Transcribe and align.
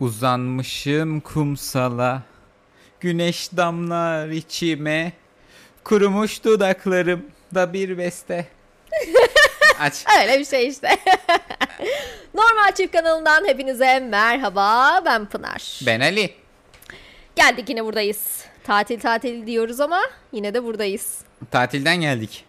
Uzanmışım 0.00 1.20
kumsala 1.20 2.22
Güneş 3.00 3.52
damlar 3.56 4.28
içime 4.28 5.12
Kurumuş 5.84 6.44
dudaklarım 6.44 7.26
da 7.54 7.72
bir 7.72 7.98
beste 7.98 8.46
Aç 9.80 10.04
Öyle 10.22 10.38
bir 10.38 10.44
şey 10.44 10.68
işte. 10.68 10.88
Normal 12.34 12.72
Çift 12.76 12.92
kanalından 12.92 13.44
hepinize 13.44 14.00
merhaba. 14.00 15.02
Ben 15.04 15.26
Pınar. 15.26 15.80
Ben 15.86 16.00
Ali 16.00 16.34
Geldik 17.36 17.68
yine 17.68 17.84
buradayız. 17.84 18.44
Tatil 18.64 19.00
tatil 19.00 19.46
diyoruz 19.46 19.80
ama 19.80 20.00
yine 20.32 20.54
de 20.54 20.64
buradayız. 20.64 21.18
Tatilden 21.50 22.00
geldik 22.00 22.44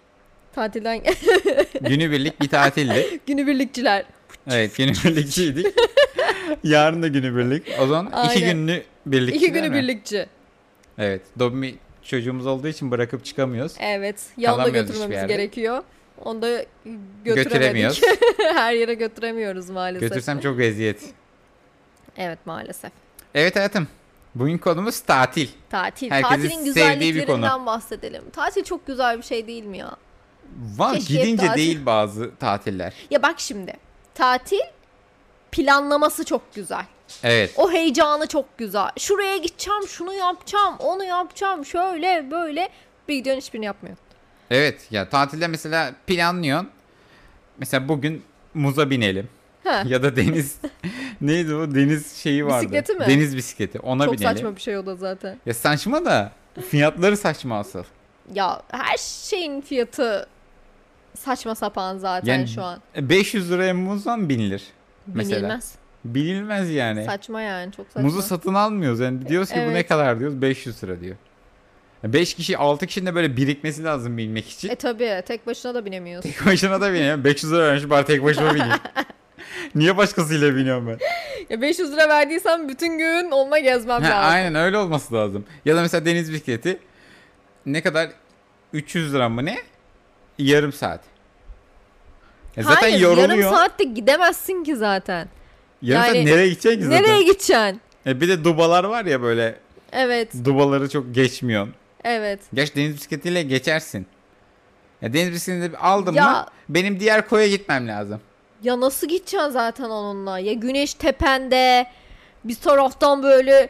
Tatilden 0.55 1.01
Günübirlik 1.81 2.41
bir 2.41 2.49
tatildi 2.49 3.19
günübirlikçiler. 3.27 4.05
Evet 4.47 4.77
günübirlikçiydik 4.77 5.65
Yarın 6.63 7.03
da 7.03 7.07
günübirlik 7.07 7.63
O 7.79 7.87
zaman 7.87 8.05
iki 8.07 8.15
Aynen. 8.17 8.51
günlü 8.51 8.83
birlikçi 9.05 9.37
İki 9.45 9.53
değil 9.53 9.65
mi? 9.65 9.69
günübirlikçi. 9.71 10.25
Evet 10.97 11.21
Dobby 11.39 11.69
çocuğumuz 12.03 12.45
olduğu 12.47 12.67
için 12.67 12.91
bırakıp 12.91 13.25
çıkamıyoruz 13.25 13.73
Evet. 13.79 14.15
Yanında 14.37 14.69
götürmemiz 14.69 15.27
gerekiyor. 15.27 15.83
Onu 16.23 16.41
da 16.41 16.65
götüremedik. 17.25 17.51
Götüremiyoruz. 17.51 18.01
Her 18.37 18.73
yere 18.73 18.93
götüremiyoruz 18.93 19.69
maalesef. 19.69 20.09
Götürsem 20.09 20.39
çok 20.39 20.61
eziyet 20.61 21.01
Evet 22.17 22.39
maalesef. 22.45 22.91
Evet 23.35 23.55
hayatım 23.55 23.87
Bugün 24.35 24.57
konumuz 24.57 24.99
tatil 24.99 25.47
Tatil. 25.69 26.09
Herkesin 26.11 26.29
Tatilin 26.31 26.49
bir 26.49 26.55
konu. 26.55 26.63
güzelliklerinden 26.65 27.65
bahsedelim. 27.65 28.23
Tatil 28.33 28.63
çok 28.63 28.87
güzel 28.87 29.17
bir 29.17 29.23
şey 29.23 29.47
değil 29.47 29.63
mi 29.65 29.77
ya? 29.77 29.95
Var 30.77 30.95
Keşke 30.95 31.13
gidince 31.13 31.45
tatil- 31.45 31.55
değil 31.57 31.85
bazı 31.85 32.31
tatiller 32.39 32.93
Ya 33.11 33.23
bak 33.23 33.35
şimdi. 33.39 33.73
Tatil 34.15 34.59
planlaması 35.51 36.25
çok 36.25 36.53
güzel. 36.55 36.85
Evet 37.23 37.53
O 37.57 37.71
heyecanı 37.71 38.27
çok 38.27 38.57
güzel. 38.57 38.89
Şuraya 38.99 39.37
gideceğim, 39.37 39.87
şunu 39.87 40.13
yapacağım, 40.13 40.75
onu 40.79 41.03
yapacağım, 41.03 41.65
şöyle 41.65 42.31
böyle. 42.31 42.69
Bir 43.07 43.15
gidiyorsun 43.15 43.41
hiçbirini 43.41 43.65
yapmıyor. 43.65 43.97
Evet 44.49 44.87
ya 44.91 45.09
tatilde 45.09 45.47
mesela 45.47 45.93
planlıyorsun. 46.07 46.69
Mesela 47.57 47.87
bugün 47.89 48.23
muza 48.53 48.89
binelim. 48.89 49.29
Ha. 49.63 49.83
Ya 49.87 50.03
da 50.03 50.15
deniz 50.15 50.57
neydi 51.21 51.55
o 51.55 51.75
deniz 51.75 52.15
şeyi 52.17 52.45
vardı. 52.45 52.61
Bisikleti 52.63 52.93
mi? 52.93 53.05
Deniz 53.07 53.37
bisikleti 53.37 53.79
ona 53.79 54.05
çok 54.05 54.13
binelim. 54.13 54.35
saçma 54.35 54.55
bir 54.55 54.61
şey 54.61 54.77
o 54.77 54.85
da 54.85 54.95
zaten. 54.95 55.37
Ya 55.45 55.53
saçma 55.53 56.05
da 56.05 56.31
fiyatları 56.69 57.17
saçma 57.17 57.59
asıl. 57.59 57.83
Ya 58.33 58.61
her 58.71 58.97
şeyin 58.97 59.61
fiyatı 59.61 60.27
saçma 61.17 61.55
sapan 61.55 61.97
zaten 61.97 62.33
Yani 62.33 62.47
şu 62.47 62.63
an. 62.63 62.81
500 62.95 63.51
liraya 63.51 63.73
muzdan 63.73 64.29
binilir. 64.29 64.63
Mesela. 65.07 65.39
Binilmez. 65.39 65.75
Binilmez 66.05 66.69
yani. 66.71 67.05
Saçma 67.05 67.41
yani 67.41 67.71
çok 67.71 67.85
saçma. 67.87 68.01
Muzu 68.01 68.21
satın 68.21 68.53
almıyoruz 68.53 68.99
yani 68.99 69.27
diyoruz 69.27 69.49
ki 69.49 69.55
bu 69.55 69.69
ne 69.69 69.71
Evet. 69.71 69.87
kadar 69.87 70.19
diyoruz 70.19 70.41
500 70.41 70.83
lira 70.83 71.01
diyor. 71.01 71.15
5 72.03 72.33
kişi 72.33 72.57
6 72.57 72.87
kişinin 72.87 73.05
de 73.05 73.15
böyle 73.15 73.37
birikmesi 73.37 73.83
lazım 73.83 74.17
binmek 74.17 74.49
için. 74.49 74.69
E 74.69 74.75
tabi 74.75 75.21
tek 75.27 75.47
başına 75.47 75.73
da 75.75 75.85
binemiyorsun. 75.85 76.29
Tek 76.29 76.45
başına 76.45 76.81
da 76.81 76.93
bineyim. 76.93 77.23
500 77.23 77.51
lira 77.53 77.63
vermiş 77.67 77.89
bari 77.89 78.05
tek 78.05 78.23
başıma 78.23 78.55
bineyim. 78.55 78.73
Niye 79.75 79.97
başkasıyla 79.97 80.55
biniyorum 80.55 80.87
ben? 80.87 80.97
ya 81.49 81.61
500 81.61 81.91
lira 81.91 82.09
verdiysen 82.09 82.69
bütün 82.69 82.97
gün 82.97 83.31
onunla 83.31 83.59
gezmem 83.59 84.01
Ha, 84.01 84.09
lazım. 84.09 84.29
aynen 84.33 84.55
öyle 84.55 84.77
olması 84.77 85.13
lazım. 85.13 85.45
Ya 85.65 85.75
da 85.75 85.81
mesela 85.81 86.05
deniz 86.05 86.31
bisikleti 86.33 86.79
ne 87.65 87.81
kadar 87.81 88.09
300 88.73 89.13
lira 89.13 89.29
mı 89.29 89.45
ne? 89.45 89.57
Yarım 90.37 90.71
saat. 90.73 91.01
Ya 92.57 92.63
zaten 92.63 92.75
Hayır 92.81 92.99
yoruluyor. 92.99 93.29
yarım 93.29 93.55
saatte 93.55 93.83
gidemezsin 93.83 94.63
ki 94.63 94.75
zaten. 94.75 95.27
Yarım 95.81 96.03
saat 96.05 96.15
Yani 96.15 96.25
nereye 96.25 96.49
gideceksin 96.49 96.79
ki 96.79 96.85
zaten? 96.85 97.03
Nereye 97.03 97.21
gideceksin? 97.23 97.81
E 98.05 98.21
bir 98.21 98.27
de 98.29 98.43
dubalar 98.43 98.83
var 98.83 99.05
ya 99.05 99.21
böyle 99.21 99.55
Evet, 99.91 100.29
dubaları 100.45 100.89
çok 100.89 101.15
geçmiyorsun. 101.15 101.73
evet. 102.03 102.39
Geç 102.53 102.75
deniz 102.75 102.95
bisikletiyle 102.95 103.43
geçersin. 103.43 104.07
Ya 105.01 105.13
deniz 105.13 105.31
bisikletini 105.31 105.77
aldım 105.77 106.15
Ya- 106.15 106.31
mı 106.31 106.45
benim 106.69 106.99
diğer 106.99 107.27
koya 107.27 107.47
gitmem 107.47 107.87
lazım. 107.87 108.21
Ya 108.63 108.79
nasıl 108.79 109.07
gideceksin 109.07 109.49
zaten 109.49 109.83
onunla? 109.83 110.39
Ya 110.39 110.53
güneş 110.53 110.93
tepende, 110.93 111.85
bir 112.43 112.55
taraftan 112.55 113.23
böyle 113.23 113.69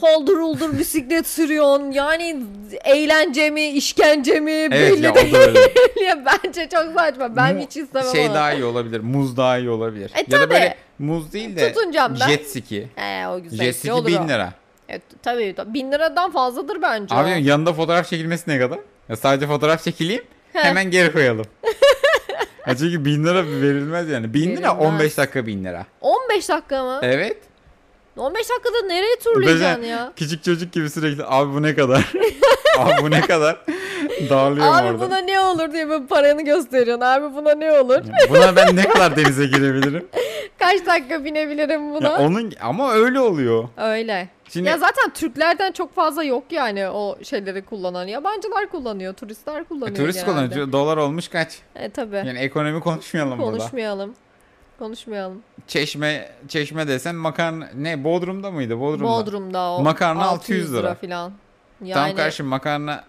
holdur 0.00 0.36
uldur 0.38 0.78
bisiklet 0.78 1.26
sürüyorsun. 1.26 1.90
Yani 1.90 2.36
eğlence 2.84 3.50
mi, 3.50 3.62
işkence 3.68 4.40
mi 4.40 4.50
Evet 4.52 4.70
belli 4.92 5.04
ya 5.06 5.14
değil. 5.14 5.34
da 5.34 5.38
öyle. 5.38 5.58
ya 6.06 6.24
bence 6.26 6.68
çok 6.68 6.92
saçma. 6.94 7.36
Ben 7.36 7.54
Mu- 7.56 7.62
hiç 7.62 7.76
istemem 7.76 8.12
Şey 8.12 8.26
onu. 8.26 8.34
daha 8.34 8.52
iyi 8.52 8.64
olabilir. 8.64 9.00
Muz 9.00 9.36
daha 9.36 9.58
iyi 9.58 9.70
olabilir. 9.70 10.10
E, 10.14 10.18
ya 10.18 10.26
da 10.30 10.38
tabii. 10.38 10.50
böyle 10.54 10.76
muz 10.98 11.32
değil 11.32 11.56
de 11.56 11.72
Tutunacağım 11.72 12.16
ben. 12.20 12.26
jet 12.28 12.46
ski. 12.50 12.88
He 12.94 13.28
o 13.28 13.42
güzel. 13.42 13.64
Jet 13.66 13.76
ski 13.76 13.92
olur 13.92 14.06
1000 14.06 14.16
o. 14.16 14.28
lira. 14.28 14.52
Evet, 14.88 15.02
tabii. 15.22 15.54
Bin 15.66 15.92
liradan 15.92 16.30
fazladır 16.30 16.82
bence 16.82 17.14
Abi 17.14 17.42
yanında 17.44 17.72
fotoğraf 17.72 18.08
çekilmesi 18.08 18.50
ne 18.50 18.58
kadar? 18.58 18.78
Ya 19.08 19.16
sadece 19.16 19.46
fotoğraf 19.46 19.84
çekileyim 19.84 20.22
He. 20.52 20.58
hemen 20.64 20.90
geri 20.90 21.12
koyalım. 21.12 21.46
ya 22.66 22.76
çünkü 22.76 23.04
1000 23.04 23.24
lira 23.24 23.46
verilmez 23.46 24.08
yani. 24.08 24.34
1000 24.34 24.56
lira 24.56 24.68
Verilmez. 24.76 24.92
15 24.92 25.18
dakika 25.18 25.46
1000 25.46 25.64
lira. 25.64 25.86
15 26.00 26.48
dakika 26.48 26.84
mı? 26.84 26.98
Evet. 27.02 27.36
15 28.16 28.50
dakikada 28.50 28.86
nereye 28.86 29.16
turlayacaksın 29.24 29.82
ya? 29.84 30.12
Küçük 30.16 30.44
çocuk 30.44 30.72
gibi 30.72 30.90
sürekli 30.90 31.24
abi 31.26 31.54
bu 31.54 31.62
ne 31.62 31.74
kadar? 31.74 32.12
abi 32.78 33.02
bu 33.02 33.10
ne 33.10 33.20
kadar? 33.20 33.56
Dağılıyorum 34.30 34.74
Abi 34.74 34.86
orada. 34.88 35.00
buna 35.00 35.18
ne 35.18 35.40
olur 35.40 35.72
diye 35.72 35.88
böyle 35.88 36.06
paranı 36.06 36.42
gösteriyorsun. 36.42 37.00
Abi 37.04 37.34
buna 37.34 37.54
ne 37.54 37.72
olur? 37.72 38.00
Buna 38.30 38.56
ben 38.56 38.76
ne 38.76 38.88
kadar 38.88 39.16
denize 39.16 39.46
girebilirim? 39.46 40.06
Kaç 40.58 40.86
dakika 40.86 41.24
binebilirim 41.24 41.94
buna? 41.94 42.08
Ya 42.08 42.18
onun 42.18 42.52
ama 42.60 42.92
öyle 42.92 43.20
oluyor. 43.20 43.68
Öyle. 43.76 44.28
Şimdi 44.52 44.68
Ya 44.68 44.78
zaten 44.78 45.10
Türklerden 45.14 45.72
çok 45.72 45.94
fazla 45.94 46.24
yok 46.24 46.44
yani 46.50 46.88
o 46.88 47.18
şeyleri 47.22 47.62
kullanan. 47.64 48.06
Yabancılar 48.06 48.66
kullanıyor, 48.70 49.14
turistler 49.14 49.64
kullanıyor 49.64 49.96
e, 49.96 50.00
turist 50.00 50.26
genelde. 50.26 50.32
kullanıcı 50.34 50.72
dolar 50.72 50.96
olmuş 50.96 51.28
kaç? 51.28 51.58
E 51.74 51.90
tabi. 51.90 52.16
Yani 52.16 52.38
ekonomi 52.38 52.80
konuşmayalım 52.80 53.38
burada. 53.38 53.58
Konuşmayalım. 53.58 54.14
Konuşmayalım. 54.78 55.42
Çeşme 55.66 56.30
çeşme 56.48 56.88
desem 56.88 57.16
makarna 57.16 57.68
ne 57.76 58.04
Bodrum'da 58.04 58.50
mıydı? 58.50 58.80
Bodrum'da. 58.80 59.08
Bodrum'da 59.08 59.70
o. 59.72 59.82
Makarna 59.82 60.24
600 60.26 60.74
lira. 60.74 60.94
falan. 60.94 61.32
Yani 61.84 61.94
Tam 61.94 62.16
karşı 62.16 62.44
makarna 62.44 63.04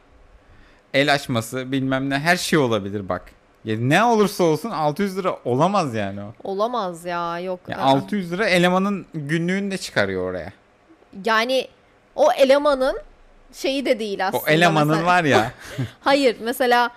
el 0.94 1.14
açması 1.14 1.72
bilmem 1.72 2.09
ne 2.09 2.20
her 2.20 2.38
şey 2.38 2.59
olabilir 2.59 3.09
bak. 3.09 3.22
Ya 3.66 3.78
ne 3.80 4.03
olursa 4.03 4.44
olsun 4.44 4.70
600 4.70 5.18
lira 5.18 5.38
olamaz 5.46 5.96
yani 5.96 6.22
o. 6.22 6.34
olamaz 6.44 7.06
ya 7.06 7.40
yok. 7.40 7.59
Ya 7.68 7.78
Aa. 7.78 7.82
600 7.82 8.32
lira 8.32 8.46
elemanın 8.46 9.06
günlüğünü 9.14 9.72
de 9.72 9.78
çıkarıyor 9.78 10.30
oraya. 10.30 10.53
Yani 11.26 11.68
o 12.16 12.32
elemanın 12.32 13.00
şeyi 13.53 13.86
de 13.86 14.00
değil 14.00 14.28
aslında. 14.28 14.44
O 14.44 14.47
elemanın 14.47 14.88
mesela. 14.88 15.06
var 15.08 15.24
ya. 15.24 15.52
Hayır 16.02 16.38
mesela 16.42 16.90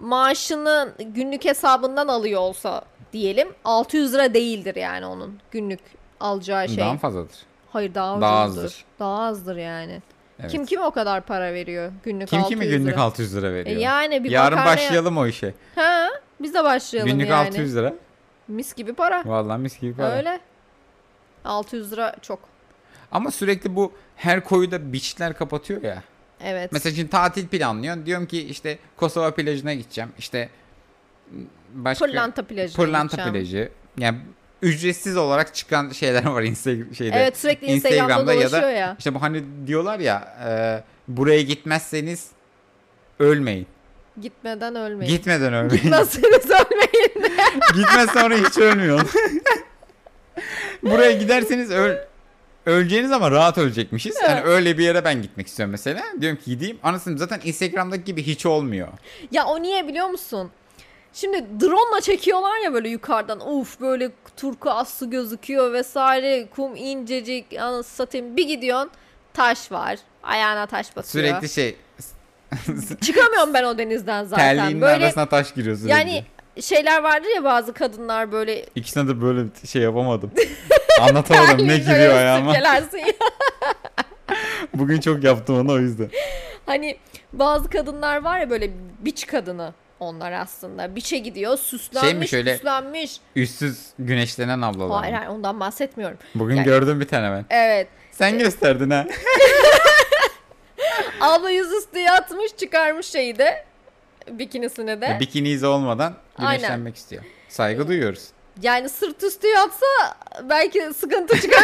maaşını 0.00 0.92
günlük 0.98 1.44
hesabından 1.44 2.08
alıyor 2.08 2.40
olsa 2.40 2.82
diyelim 3.12 3.48
600 3.64 4.14
lira 4.14 4.34
değildir 4.34 4.76
yani 4.76 5.06
onun 5.06 5.38
günlük 5.50 5.80
alacağı 6.20 6.68
şey. 6.68 6.78
Daha 6.78 6.92
mı 6.92 6.98
fazladır? 6.98 7.36
Hayır 7.72 7.94
daha, 7.94 8.20
Daha 8.20 8.38
azdır. 8.38 8.84
Daha 8.98 9.22
azdır 9.22 9.56
yani. 9.56 10.02
Evet. 10.40 10.50
Kim 10.50 10.66
kime 10.66 10.82
o 10.84 10.90
kadar 10.90 11.20
para 11.26 11.52
veriyor 11.54 11.92
günlük 12.04 12.28
Kim 12.28 12.38
600 12.40 12.60
kimi 12.60 12.70
günlük 12.70 12.92
lira? 12.94 13.02
600 13.02 13.36
lira 13.36 13.48
E 13.48 13.52
veriyor? 13.54 13.80
yani 13.80 14.24
bir 14.24 14.30
Yarın 14.30 14.56
makarnaya- 14.58 14.66
başlayalım 14.76 15.16
o 15.18 15.26
işe. 15.26 15.54
Ha, 15.74 16.08
biz 16.40 16.54
de 16.54 16.64
başlayalım 16.64 17.12
Günlük 17.12 17.28
yani. 17.28 17.46
600 17.48 17.76
lira. 17.76 17.94
Mis 18.48 18.74
gibi 18.74 18.92
para. 18.94 19.22
Vallahi 19.26 19.60
mis 19.60 19.80
gibi 19.80 19.94
para. 19.96 20.16
Öyle. 20.16 20.40
600 21.44 21.92
lira 21.92 22.16
çok. 22.22 22.38
Ama 23.12 23.30
sürekli 23.30 23.76
bu 23.76 23.92
her 24.16 24.44
koyu 24.44 24.70
da 24.70 24.92
beachler 24.92 25.36
kapatıyor 25.36 25.82
ya. 25.82 26.02
Evet. 26.44 26.72
Mesela 26.72 26.94
şimdi 26.94 27.10
tatil 27.10 27.48
planlıyorsun. 27.48 28.06
Diyorum 28.06 28.26
ki 28.26 28.42
işte 28.48 28.78
Kosova 28.96 29.34
plajına 29.34 29.74
gideceğim. 29.74 30.10
İşte 30.18 30.48
başka 31.74 32.06
Pırlanta 32.06 32.42
plajı. 32.42 32.76
Pırlanta 32.76 33.32
plajı. 33.32 33.68
Yani 33.98 34.18
ücretsiz 34.62 35.16
olarak 35.16 35.54
çıkan 35.54 35.90
şeyler 35.90 36.26
var 36.26 36.42
Instagram 36.42 36.94
şeyde. 36.94 37.16
Evet 37.16 37.36
sürekli 37.38 37.66
Instagram'da, 37.66 38.32
Instagram'da 38.32 38.34
ya 38.34 38.52
da- 38.52 38.70
ya. 38.70 38.96
İşte 38.98 39.14
bu 39.14 39.22
hani 39.22 39.44
diyorlar 39.66 39.98
ya 39.98 40.38
e, 40.48 40.50
buraya 41.08 41.42
gitmezseniz 41.42 42.26
ölmeyin. 43.18 43.66
Gitmeden 44.20 44.76
ölmeyin. 44.76 45.12
Gitmeden 45.12 45.54
ölmeyin. 45.54 45.82
Gitmezseniz 45.82 46.50
ölmeyin. 46.50 47.12
Gitmez 47.74 48.10
sonra 48.10 48.34
hiç 48.36 48.58
ölmüyorsun. 48.58 49.20
buraya 50.82 51.12
giderseniz 51.12 51.70
öl 51.70 51.96
öleceğiniz 52.66 53.12
ama 53.12 53.30
rahat 53.30 53.58
ölecekmişiz. 53.58 54.16
Yani 54.22 54.40
öyle 54.42 54.78
bir 54.78 54.84
yere 54.84 55.04
ben 55.04 55.22
gitmek 55.22 55.46
istiyorum 55.46 55.70
mesela. 55.72 56.02
Diyorum 56.20 56.38
ki 56.38 56.50
gideyim. 56.50 56.78
Anasını 56.82 57.18
zaten 57.18 57.40
Instagram'daki 57.44 58.04
gibi 58.04 58.22
hiç 58.22 58.46
olmuyor. 58.46 58.88
ya 59.30 59.44
o 59.44 59.62
niye 59.62 59.88
biliyor 59.88 60.08
musun? 60.08 60.50
Şimdi 61.20 61.44
drone'la 61.60 62.00
çekiyorlar 62.00 62.64
ya 62.64 62.72
böyle 62.72 62.88
yukarıdan. 62.88 63.54
Uf 63.54 63.80
böyle 63.80 64.10
turkuaz 64.36 64.88
su 64.88 65.10
gözüküyor 65.10 65.72
vesaire. 65.72 66.46
Kum 66.56 66.76
incecik. 66.76 67.58
Anasını 67.58 67.84
satayım. 67.84 68.36
Bir 68.36 68.48
gidiyorsun. 68.48 68.90
Taş 69.34 69.72
var. 69.72 69.98
Ayağına 70.22 70.66
taş 70.66 70.96
batıyor. 70.96 71.04
Sürekli 71.04 71.48
şey 71.48 71.76
Çıkamıyorum 73.00 73.54
ben 73.54 73.64
o 73.64 73.78
denizden 73.78 74.24
zaten. 74.24 74.44
terliğinin 74.44 74.80
böyle 74.80 75.04
arasına 75.04 75.28
taş 75.28 75.54
giriyor 75.54 75.76
sürekli. 75.76 75.90
yani 75.90 76.24
şeyler 76.60 77.02
vardır 77.02 77.28
ya 77.34 77.44
bazı 77.44 77.72
kadınlar 77.72 78.32
böyle 78.32 78.66
İkisine 78.74 79.08
de 79.08 79.22
böyle 79.22 79.44
bir 79.62 79.68
şey 79.68 79.82
yapamadım. 79.82 80.30
Anlatamadım 81.00 81.68
ne 81.68 81.76
giriyor 81.76 82.14
ayağıma. 82.14 82.54
Bugün 84.74 85.00
çok 85.00 85.24
yaptım 85.24 85.58
onu 85.58 85.72
o 85.72 85.78
yüzden. 85.78 86.10
Hani 86.66 86.98
bazı 87.32 87.70
kadınlar 87.70 88.22
var 88.22 88.40
ya 88.40 88.50
böyle 88.50 88.70
biç 89.00 89.26
kadını 89.26 89.72
onlar 90.00 90.32
aslında. 90.32 90.96
Biçe 90.96 91.18
gidiyor 91.18 91.56
süslenmiş 91.56 92.10
Şey 92.10 92.18
mi 92.18 92.28
şöyle- 92.28 92.54
süslenmiş. 92.54 93.16
Üstsüz 93.36 93.86
güneşlenen 93.98 94.60
ablalar. 94.62 95.00
Hayır 95.00 95.14
hayır 95.14 95.28
ondan 95.28 95.60
bahsetmiyorum. 95.60 96.18
Bugün 96.34 96.56
Yani- 96.56 96.64
gördüm 96.64 97.00
bir 97.00 97.08
tane 97.08 97.30
ben. 97.30 97.44
Evet. 97.50 97.88
Sen 98.12 98.38
gösterdin 98.38 98.90
ha. 98.90 99.06
Abla 101.20 101.50
yüzüstü 101.50 101.98
yatmış 101.98 102.56
çıkarmış 102.56 103.06
şeyi 103.06 103.38
de 103.38 103.64
bikinisini 104.30 105.00
de. 105.00 105.16
Bikini 105.20 105.48
izi 105.48 105.66
olmadan 105.66 106.14
Aynen. 106.38 106.56
güneşlenmek 106.56 106.96
istiyor. 106.96 107.22
Saygı 107.48 107.88
duyuyoruz. 107.88 108.28
Yani 108.62 108.88
sırt 108.88 109.22
üstü 109.22 109.46
yatsa 109.46 109.86
belki 110.50 110.82
sıkıntı 110.96 111.40
çıkar. 111.40 111.62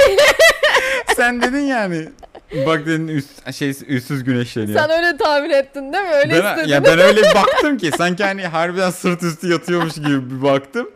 Sen 1.17 1.43
dedin 1.43 1.63
yani. 1.63 2.09
Bak 2.67 2.87
dedin 2.87 3.09
üst, 3.09 3.55
şey, 3.55 3.71
üstsüz 3.87 4.25
güneşleniyor. 4.25 4.81
Sen 4.81 4.91
öyle 4.91 5.17
tahmin 5.17 5.51
ettin 5.51 5.93
değil 5.93 6.05
mi? 6.05 6.11
Öyle 6.11 6.43
ben, 6.45 6.51
istedin. 6.51 6.69
ya 6.69 6.85
ben 6.85 6.99
öyle 6.99 7.23
bir 7.23 7.35
baktım 7.35 7.79
ki 7.79 7.91
sanki 7.99 8.25
hani 8.25 8.47
harbiden 8.47 8.91
sırt 8.91 9.23
üstü 9.23 9.53
yatıyormuş 9.53 9.95
gibi 9.95 10.31
bir 10.31 10.43
baktım. 10.43 10.91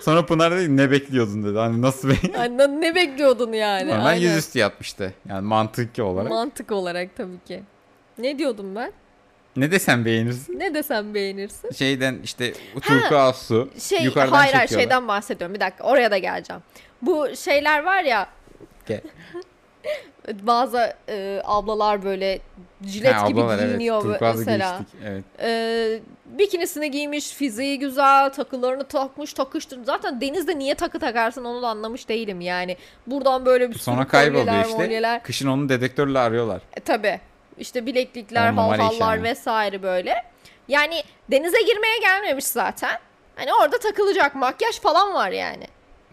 Sonra 0.00 0.26
Pınar 0.26 0.52
dedi 0.52 0.76
ne 0.76 0.90
bekliyordun 0.90 1.44
dedi. 1.44 1.58
Hani 1.58 1.82
nasıl 1.82 2.08
be? 2.08 2.14
Hani 2.36 2.58
ne- 2.80 2.94
bekliyordun 2.94 3.52
yani? 3.52 3.90
Normal 3.90 4.22
yüzüstü 4.22 4.58
yatmıştı. 4.58 5.14
Yani 5.28 5.46
mantıklı 5.46 6.04
olarak. 6.04 6.30
Mantık 6.30 6.72
olarak 6.72 7.16
tabii 7.16 7.44
ki. 7.46 7.62
Ne 8.18 8.38
diyordum 8.38 8.74
ben? 8.74 8.92
Ne 9.56 9.70
desem 9.70 10.04
beğenirsin. 10.04 10.58
Ne 10.58 10.74
desem 10.74 11.14
beğenirsin? 11.14 11.70
Şeyden 11.70 12.18
işte 12.24 12.52
turkuaz 12.80 13.42
su. 13.42 13.70
Şey 13.78 14.02
yukarıdan 14.02 14.36
hayır 14.36 14.52
hayır 14.52 14.68
çekiyorlar. 14.68 14.84
şeyden 14.84 15.08
bahsediyorum. 15.08 15.54
Bir 15.54 15.60
dakika 15.60 15.84
oraya 15.84 16.10
da 16.10 16.18
geleceğim. 16.18 16.62
Bu 17.02 17.36
şeyler 17.36 17.84
var 17.84 18.02
ya 18.02 18.26
Gel. 18.86 19.00
bazı 20.42 20.94
e, 21.08 21.40
ablalar 21.44 22.04
böyle 22.04 22.38
jilet 22.86 23.14
Ha, 23.14 23.28
gibi 23.28 23.40
ablalar, 23.40 23.58
evet. 23.58 23.68
giyiniyor 23.68 24.02
Turkuazı 24.02 24.38
mesela. 24.38 24.78
geçtik. 24.78 25.00
Evet. 25.04 25.24
E, 25.40 26.00
bikinisini 26.38 26.90
giymiş, 26.90 27.32
fiziği 27.32 27.78
güzel, 27.78 28.32
takılarını 28.32 28.84
takmış, 28.84 29.32
takıştır. 29.32 29.78
Zaten 29.84 30.20
denizde 30.20 30.58
niye 30.58 30.74
takı 30.74 30.98
takarsın 30.98 31.44
onu 31.44 31.62
da 31.62 31.68
anlamış 31.68 32.08
değilim 32.08 32.40
yani. 32.40 32.76
Buradan 33.06 33.46
böyle 33.46 33.70
bir 33.70 33.78
Sonra 33.78 34.06
kayboluyor 34.06 34.64
işte. 34.64 34.76
molyeler. 34.78 35.22
Kışın 35.22 35.48
onu 35.48 35.68
dedektörle 35.68 36.18
arıyorlar. 36.18 36.62
E, 36.76 36.80
tabii. 36.80 37.20
İşte 37.58 37.86
bileklikler, 37.86 38.52
halhallar 38.52 39.16
yani. 39.16 39.22
vesaire 39.22 39.82
böyle. 39.82 40.24
Yani 40.68 41.02
denize 41.30 41.62
girmeye 41.62 41.98
gelmemiş 41.98 42.44
zaten. 42.44 42.98
Hani 43.36 43.54
orada 43.54 43.78
takılacak 43.78 44.34
makyaj 44.34 44.80
falan 44.80 45.14
var 45.14 45.30
yani. 45.30 45.66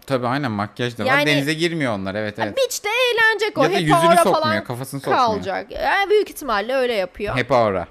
Tabii 0.08 0.28
aynen 0.28 0.52
makyaj 0.52 0.98
da 0.98 1.04
var. 1.04 1.08
Yani- 1.08 1.26
Denize 1.26 1.54
girmiyor 1.54 1.94
onlar 1.94 2.16
evet 2.16 2.40
evet. 2.40 2.58
Beach'te 2.58 2.90
eğlenecek 2.90 3.58
o. 3.58 3.64
Ya 3.64 3.70
da 3.70 3.74
hep 3.74 3.82
yüzünü 3.82 4.16
sokmuyor, 4.18 4.42
falan 4.42 4.64
kafasını 4.64 5.00
sokmuyor. 5.02 5.26
kalacak. 5.26 5.72
Yani 5.72 6.10
büyük 6.10 6.30
ihtimalle 6.30 6.74
öyle 6.74 6.94
yapıyor. 6.94 7.36
Hep 7.36 7.52
aura. 7.52 7.88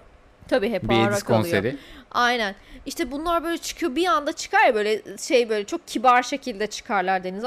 Tabii 0.48 0.70
hep 0.70 0.82
Bir 0.82 0.94
aura 0.94 1.10
Edis 1.12 1.22
kalıyor. 1.22 1.42
konseri. 1.42 1.76
Aynen. 2.10 2.54
İşte 2.86 3.10
bunlar 3.12 3.44
böyle 3.44 3.58
çıkıyor 3.58 3.96
bir 3.96 4.06
anda 4.06 4.32
çıkar 4.32 4.66
ya 4.66 4.74
böyle 4.74 5.02
şey 5.18 5.48
böyle 5.48 5.64
çok 5.64 5.88
kibar 5.88 6.22
şekilde 6.22 6.66
çıkarlar 6.66 7.24
denize. 7.24 7.46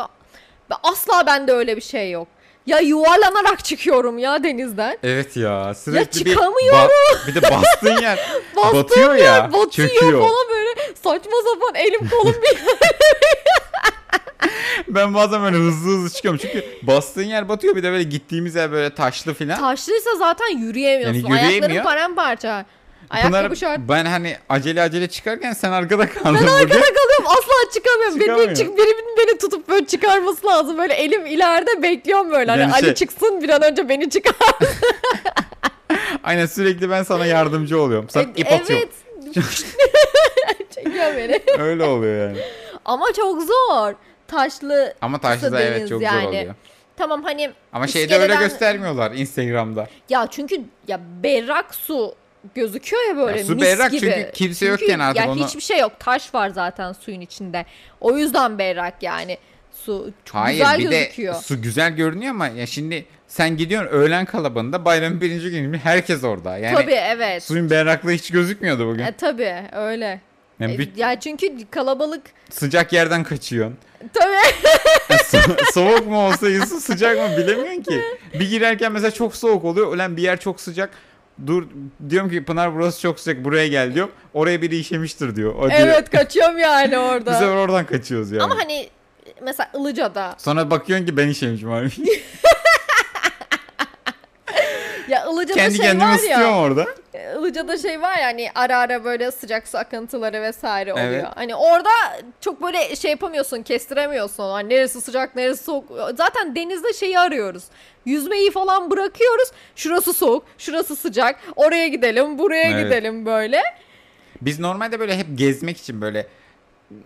Ve 0.71 0.75
Asla 0.83 1.25
bende 1.25 1.51
öyle 1.51 1.75
bir 1.77 1.81
şey 1.81 2.11
yok. 2.11 2.27
Ya 2.65 2.79
yuvarlanarak 2.79 3.65
çıkıyorum 3.65 4.17
ya 4.17 4.43
denizden. 4.43 4.97
Evet 5.03 5.37
ya 5.37 5.73
sürekli 5.73 6.25
bir, 6.25 6.29
çıkamıyorum. 6.31 6.79
ba- 6.79 7.27
bir 7.27 7.35
de 7.35 7.41
bastığın 7.41 8.01
yer 8.01 8.19
Bastığım 8.55 8.83
batıyor 8.83 9.15
ya. 9.15 9.53
Batıyor 9.53 9.89
çöküyor. 9.89 10.19
falan 10.21 10.47
böyle 10.49 10.79
saçma 11.03 11.37
sapan 11.53 11.75
elim 11.75 12.09
kolum 12.09 12.35
bir 12.41 12.57
Ben 14.87 15.13
bazen 15.13 15.43
böyle 15.43 15.57
hızlı 15.57 15.89
hızlı 15.91 16.09
çıkıyorum 16.09 16.39
çünkü 16.41 16.65
bastığın 16.83 17.23
yer 17.23 17.49
batıyor 17.49 17.75
bir 17.75 17.83
de 17.83 17.91
böyle 17.91 18.03
gittiğimiz 18.03 18.55
yer 18.55 18.71
böyle 18.71 18.95
taşlı 18.95 19.33
filan. 19.33 19.59
taşlıysa 19.59 20.15
zaten 20.15 20.57
yürüyemiyorsun. 20.57 21.19
Yani 21.19 21.31
yürüyemiyor. 21.41 21.61
Ayakların 21.69 21.83
paramparça. 21.83 22.65
Ayakkabı 23.11 23.31
Pınar, 23.47 23.55
şart. 23.55 23.79
ben 23.79 24.05
hani 24.05 24.37
acele 24.49 24.81
acele 24.81 25.07
çıkarken 25.09 25.53
sen 25.53 25.71
arkada 25.71 26.09
kaldın 26.09 26.25
Ben 26.25 26.33
bugün. 26.33 26.47
arkada 26.47 26.79
kalıyorum 26.81 27.25
asla 27.27 27.71
çıkamıyorum. 27.73 28.19
Benim 28.19 28.27
Çıkamıyor. 28.27 28.55
çık, 28.55 28.77
birinin 28.77 29.17
beni 29.17 29.37
tutup 29.37 29.69
böyle 29.69 29.85
çıkarması 29.87 30.47
lazım. 30.47 30.77
Böyle 30.77 30.93
elim 30.93 31.25
ileride 31.25 31.83
bekliyorum 31.83 32.31
böyle. 32.31 32.51
Hani 32.51 32.61
Yani 32.61 32.73
Ali 32.73 32.85
şey- 32.85 32.93
çıksın 32.93 33.41
bir 33.41 33.49
an 33.49 33.61
önce 33.63 33.89
beni 33.89 34.09
çıkar. 34.09 34.35
Aynen 36.23 36.45
sürekli 36.45 36.89
ben 36.89 37.03
sana 37.03 37.25
yardımcı 37.25 37.81
oluyorum. 37.81 38.09
Sen 38.09 38.29
ip 38.35 38.51
atıyorum. 38.51 38.89
E, 38.89 38.91
evet. 39.35 39.45
Çekiyor 40.75 41.15
beni. 41.17 41.41
Öyle 41.59 41.83
oluyor 41.83 42.27
yani. 42.29 42.37
Ama 42.85 43.05
çok 43.15 43.41
zor. 43.41 43.93
Taşlı 44.27 44.93
Ama 45.01 45.19
taşlı 45.19 45.51
da 45.51 45.61
evet 45.61 45.89
çok 45.89 46.01
yani. 46.01 46.21
zor 46.21 46.29
oluyor. 46.29 46.55
Tamam 46.97 47.23
hani 47.23 47.51
Ama 47.73 47.87
şeyde 47.87 48.13
öyle 48.13 48.23
iskeleden- 48.25 48.49
göstermiyorlar 48.49 49.11
Instagram'da. 49.11 49.87
Ya 50.09 50.27
çünkü 50.31 50.61
ya 50.87 50.99
berrak 51.23 51.75
su 51.75 52.15
gözüküyor 52.55 53.03
ya 53.09 53.17
böyle 53.17 53.39
Ya 53.39 53.45
su 53.45 53.55
mis 53.55 53.63
berrak 53.63 53.91
gibi. 53.91 53.99
çünkü 54.01 54.29
kimse 54.33 54.65
yokken 54.65 54.99
artık 54.99 55.23
ya 55.23 55.31
onu- 55.31 55.45
hiçbir 55.47 55.61
şey 55.61 55.79
yok. 55.79 55.91
Taş 55.99 56.33
var 56.33 56.49
zaten 56.49 56.93
suyun 56.93 57.21
içinde. 57.21 57.65
O 58.01 58.17
yüzden 58.17 58.57
berrak 58.57 58.93
yani. 59.03 59.37
Su 59.85 60.11
çok 60.25 60.35
Hayır 60.35 60.57
güzel 60.57 60.79
bir 60.79 60.83
gözüküyor. 60.89 61.33
de 61.35 61.39
su 61.39 61.61
güzel 61.61 61.91
görünüyor 61.95 62.31
ama 62.31 62.47
ya 62.47 62.65
şimdi 62.67 63.05
sen 63.27 63.57
gidiyorsun 63.57 63.89
öğlen 63.91 64.25
kalabalığında 64.25 64.85
bayramın 64.85 65.21
birinci 65.21 65.51
günü 65.51 65.77
herkes 65.77 66.23
orada. 66.23 66.57
Yani 66.57 66.75
tabii 66.75 66.91
evet. 66.93 67.43
suyun 67.43 67.69
berraklığı 67.69 68.11
hiç 68.11 68.31
gözükmüyordu 68.31 68.87
bugün. 68.87 69.03
E, 69.03 69.11
tabii 69.11 69.55
öyle. 69.73 70.21
Yani 70.59 70.73
E, 70.73 70.77
bir 70.77 70.95
ya 70.95 71.19
çünkü 71.19 71.47
kalabalık 71.71 72.21
sıcak 72.49 72.93
yerden 72.93 73.23
kaçıyorsun. 73.23 73.77
tabii 74.13 74.33
Yani 75.09 75.21
so- 75.21 75.71
soğuk 75.73 76.07
mu 76.07 76.27
olsa 76.27 76.65
su 76.69 76.79
sıcak 76.79 77.17
mı 77.17 77.37
bilemiyorsun 77.37 77.81
ki. 77.83 78.01
Bir 78.33 78.49
girerken 78.49 78.91
mesela 78.91 79.11
çok 79.11 79.35
soğuk 79.35 79.65
oluyor. 79.65 79.93
Ölen 79.95 80.17
bir 80.17 80.21
yer 80.21 80.39
çok 80.39 80.61
sıcak. 80.61 80.89
Dur 81.47 81.67
diyorum 82.09 82.29
ki 82.29 82.45
Pınar 82.45 82.75
burası 82.75 83.01
çok 83.01 83.19
sıcak 83.19 83.43
buraya 83.43 83.67
gel 83.67 83.95
diyor. 83.95 84.07
Oraya 84.33 84.61
biri 84.61 84.77
işemiştir 84.77 85.35
diyor. 85.35 85.55
O 85.55 85.69
diyor. 85.69 85.79
evet 85.79 86.09
kaçıyorum 86.09 86.57
yani 86.57 86.91
Biz 86.91 86.97
orada. 86.97 87.33
sefer 87.33 87.55
oradan 87.55 87.85
kaçıyoruz 87.85 88.31
yani. 88.31 88.43
Ama 88.43 88.57
hani 88.57 88.89
mesela 89.41 89.69
Ilıca'da 89.79 90.35
Sonra 90.37 90.71
bakıyorsun 90.71 91.05
ki 91.05 91.17
ben 91.17 91.27
işemişim 91.27 91.71
abi. 91.71 91.89
ya 95.11 95.25
Ilıca'da 95.31 95.53
Kendi 95.59 95.75
şey 95.77 95.85
kendime 95.85 96.05
var 96.05 96.15
ısıtıyorum 96.15 96.45
ya 96.49 96.57
orada. 96.57 96.85
Ilıca'da 97.39 97.77
şey 97.77 98.01
var 98.01 98.17
ya 98.17 98.25
hani 98.25 98.49
ara 98.55 98.77
ara 98.77 99.03
böyle 99.03 99.31
sıcak 99.31 99.67
su 99.67 99.77
akıntıları 99.77 100.41
vesaire 100.41 100.93
oluyor. 100.93 101.07
Evet. 101.07 101.25
Hani 101.35 101.55
orada 101.55 101.89
çok 102.41 102.61
böyle 102.63 102.95
şey 102.95 103.11
yapamıyorsun 103.11 103.63
kestiremiyorsun. 103.63 104.43
Hani 104.49 104.69
neresi 104.69 105.01
sıcak 105.01 105.35
neresi 105.35 105.63
soğuk. 105.63 105.85
Zaten 106.17 106.55
denizde 106.55 106.93
şeyi 106.93 107.19
arıyoruz. 107.19 107.63
Yüzmeyi 108.05 108.51
falan 108.51 108.91
bırakıyoruz. 108.91 109.51
Şurası 109.75 110.13
soğuk, 110.13 110.45
şurası 110.57 110.95
sıcak. 110.95 111.39
Oraya 111.55 111.87
gidelim, 111.87 112.37
buraya 112.37 112.69
Evet. 112.69 112.85
gidelim 112.85 113.25
böyle. 113.25 113.61
Biz 114.41 114.59
normalde 114.59 114.99
böyle 114.99 115.17
hep 115.17 115.27
gezmek 115.35 115.77
için 115.77 116.01
böyle 116.01 116.27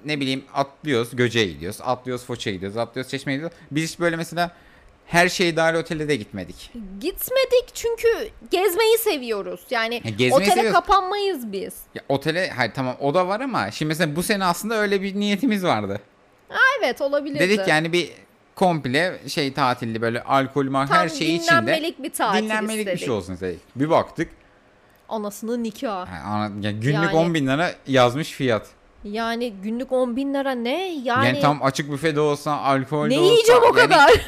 ne 0.06 0.20
bileyim 0.20 0.44
atlıyoruz 0.54 1.16
Göce'ye 1.16 1.46
gidiyoruz. 1.46 1.80
Atlıyoruz 1.84 2.26
Foça'ya 2.26 2.56
gidiyoruz. 2.56 2.78
Atlıyoruz 2.78 3.12
Çeşme'ye 3.12 3.38
gidiyoruz. 3.38 3.58
Biz 3.72 3.92
hiç 3.92 4.00
böyle 4.00 4.16
mesela 4.16 4.52
her 5.06 5.30
şey 5.30 5.56
dahil 5.56 5.76
otele 5.76 6.08
de 6.08 6.16
gitmedik. 6.16 6.72
Gitmedik 7.00 7.66
çünkü 7.74 8.08
gezmeyi 8.52 8.98
seviyoruz. 8.98 9.62
Yani 9.70 9.96
Ya 9.96 10.12
gezmeyi 10.12 10.34
otele 10.34 10.50
seviyoruz. 10.50 10.74
kapanmayız 10.74 11.52
biz. 11.52 11.74
Ya 11.96 12.02
otele 12.10 12.50
hayır 12.50 12.72
tamam 12.76 12.96
o 13.00 13.14
da 13.14 13.28
var 13.28 13.40
ama 13.40 13.72
şimdi 13.72 13.88
mesela 13.88 14.16
bu 14.16 14.24
sene 14.24 14.46
aslında 14.46 14.76
öyle 14.76 15.02
bir 15.02 15.16
niyetimiz 15.16 15.64
vardı. 15.64 16.02
Evet 16.80 17.02
olabilirdi. 17.02 17.40
Dedik 17.40 17.68
yani 17.68 17.94
bir 17.94 18.12
komple 18.56 19.20
şey 19.28 19.54
tatilli 19.54 20.02
böyle 20.02 20.24
alkol 20.24 20.66
ma 20.66 20.86
Tam 20.86 20.98
her 20.98 21.10
şey 21.10 21.36
içinde 21.36 21.52
dinlenmelik 21.52 22.04
bir 22.04 22.14
tatil 22.14 22.44
dinlenmelik 22.44 22.80
istedik. 22.80 23.00
bir 23.02 23.06
şey 23.06 23.14
olsun 23.14 23.34
istedik. 23.34 23.60
Bir 23.76 23.90
baktık 23.90 24.30
Anasının 25.10 25.64
nikahı. 25.64 26.06
ha, 26.06 26.22
ana- 26.26 26.52
ya 26.62 26.72
günlük 26.72 26.94
Yani- 26.94 27.16
10 27.16 27.34
bin 27.34 27.48
lira 27.48 27.72
yazmış 27.88 28.32
fiyat. 28.32 28.68
Yani 29.04 29.54
günlük 29.64 29.92
10 29.92 30.16
bin 30.16 30.34
lira 30.34 30.52
ne? 30.52 30.94
Yani, 31.04 31.26
Yani, 31.28 31.40
tam 31.42 31.64
açık 31.64 31.92
büfede 31.92 32.20
olsa 32.20 32.52
alkol 32.58 33.08
ne 33.08 33.16
de 33.16 33.20
olsa. 33.20 33.32
yiyeceğim 33.32 33.62
o 33.62 33.66
yani- 33.66 33.76
kadar? 33.76 34.12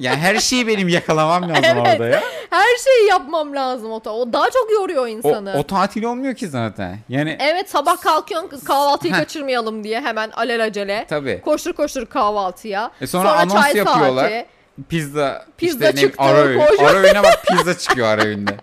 Yani 0.00 0.16
her 0.16 0.36
şeyi 0.38 0.66
benim 0.66 0.88
yakalamam 0.88 1.42
lazım 1.48 1.64
Evet. 1.64 1.76
orada 1.92 2.06
ya. 2.08 2.22
Her 2.50 2.76
şeyi 2.84 3.08
yapmam 3.08 3.54
lazım 3.54 3.92
o, 3.92 4.00
ta- 4.00 4.12
o 4.12 4.32
daha 4.32 4.50
çok 4.50 4.70
yoruyor 4.72 5.02
O, 5.02 5.06
insanı. 5.08 5.54
o 5.58 5.62
tatil 5.62 6.02
olmuyor 6.04 6.34
ki 6.34 6.48
zaten. 6.48 6.98
Yani 7.08 7.36
Evet 7.40 7.70
sabah 7.70 8.00
kalkıyorsun 8.00 8.60
kahvaltıyı 8.64 9.12
kaçırmayalım 9.12 9.84
diye 9.84 10.00
hemen 10.00 10.30
alelacele. 10.30 11.06
tabii. 11.08 11.40
Koştur 11.44 11.72
koştur 11.72 12.06
kahvaltıya. 12.06 12.90
E 13.00 13.06
sonra 13.06 13.32
anons 13.32 13.74
yapıyorlar. 13.74 14.22
saati. 14.30 14.46
Pizza, 14.88 15.46
Pizza 15.56 15.84
işte 15.88 15.96
ne 15.96 16.00
çıktı, 16.00 16.22
ara 16.22 16.38
öğün. 16.38 16.60
Ara 16.60 16.98
öğüne 16.98 17.22
bak 17.22 17.44
pizza 17.48 17.78
çıkıyor 17.78 18.06
ara 18.08 18.22
öğünde. 18.22 18.56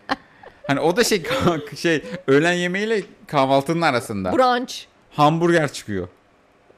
Hani 0.67 0.79
o 0.79 0.95
da 0.97 1.03
şey 1.03 1.23
şey 1.77 2.03
öğlen 2.27 2.51
yemeğiyle 2.53 3.01
kahvaltının 3.27 3.81
arasında. 3.81 4.33
Brunch. 4.37 4.73
Hamburger 5.15 5.73
çıkıyor. 5.73 6.07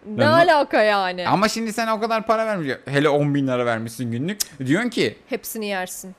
Ne 0.05 0.17
Ben- 0.17 0.27
alaka 0.27 0.81
yani? 0.83 1.27
Ama 1.27 1.49
şimdi 1.49 1.73
sen 1.73 1.87
o 1.87 1.99
kadar 1.99 2.25
para 2.27 2.45
vermiş. 2.45 2.71
Hele 2.85 3.09
10 3.09 3.35
bin 3.35 3.47
lira 3.47 3.65
vermişsin 3.65 4.11
günlük. 4.11 4.39
Diyorsun 4.65 4.89
ki 4.89 5.17
Hepsini 5.29 5.65
yersin. 5.65 6.15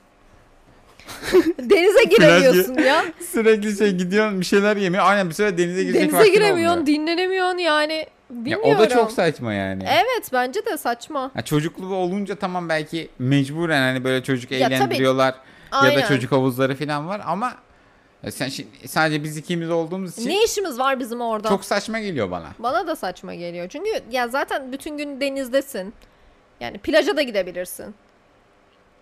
Denize 1.59 2.03
giremiyorsun 2.03 2.73
ya. 2.77 3.03
sürekli 3.31 3.77
şey 3.77 3.91
gidiyorsun 3.91 4.39
bir 4.39 4.45
şeyler 4.45 4.77
yemeye. 4.77 5.01
Aynen 5.01 5.29
bir 5.29 5.33
süre 5.33 5.57
denize 5.57 5.83
girecek 5.83 6.01
Denize 6.01 6.17
vaktin 6.17 6.33
giremiyorsun, 6.33 6.79
olmuyor. 6.79 6.85
dinlenemiyorsun 6.99 7.57
yani. 7.57 7.93
Ya 7.93 8.05
Bilmiyorum. 8.29 8.69
o 8.75 8.79
da 8.79 8.89
çok 8.89 9.11
saçma 9.11 9.53
yani. 9.53 9.83
Evet 9.89 10.29
bence 10.33 10.65
de 10.65 10.77
saçma. 10.77 11.31
Ha, 11.33 11.41
çocuklu 11.41 11.95
olunca 11.95 12.35
tamam 12.35 12.69
belki 12.69 13.09
mecburen 13.19 13.81
hani 13.81 14.03
böyle 14.03 14.23
çocuk 14.23 14.51
Ya 14.51 14.59
tabii. 14.59 14.73
eğlendiriyorlar 14.73 15.27
ya, 15.33 15.79
Aynen. 15.79 16.01
da 16.01 16.07
çocuk 16.07 16.31
havuzları 16.31 16.75
falan 16.75 17.07
var 17.07 17.21
ama 17.25 17.53
ya 18.23 18.31
sen 18.31 18.49
şimdi 18.49 18.87
sadece 18.87 19.23
biz 19.23 19.37
ikimiz 19.37 19.69
olduğumuz 19.69 20.17
için 20.17 20.29
Ne 20.29 20.43
işimiz 20.43 20.79
var 20.79 20.99
bizim 20.99 21.21
orada? 21.21 21.49
çok 21.49 21.65
saçma 21.65 21.99
geliyor 21.99 22.31
bana. 22.31 22.47
Bana 22.59 22.87
da 22.87 22.95
saçma 22.95 23.35
geliyor. 23.35 23.67
Çünkü 23.69 23.89
ya 24.11 24.27
zaten 24.27 24.71
bütün 24.71 24.97
gün 24.97 25.21
denizdesin. 25.21 25.93
Yani 26.59 26.77
plaja 26.77 27.17
da 27.17 27.21
gidebilirsin. 27.21 27.95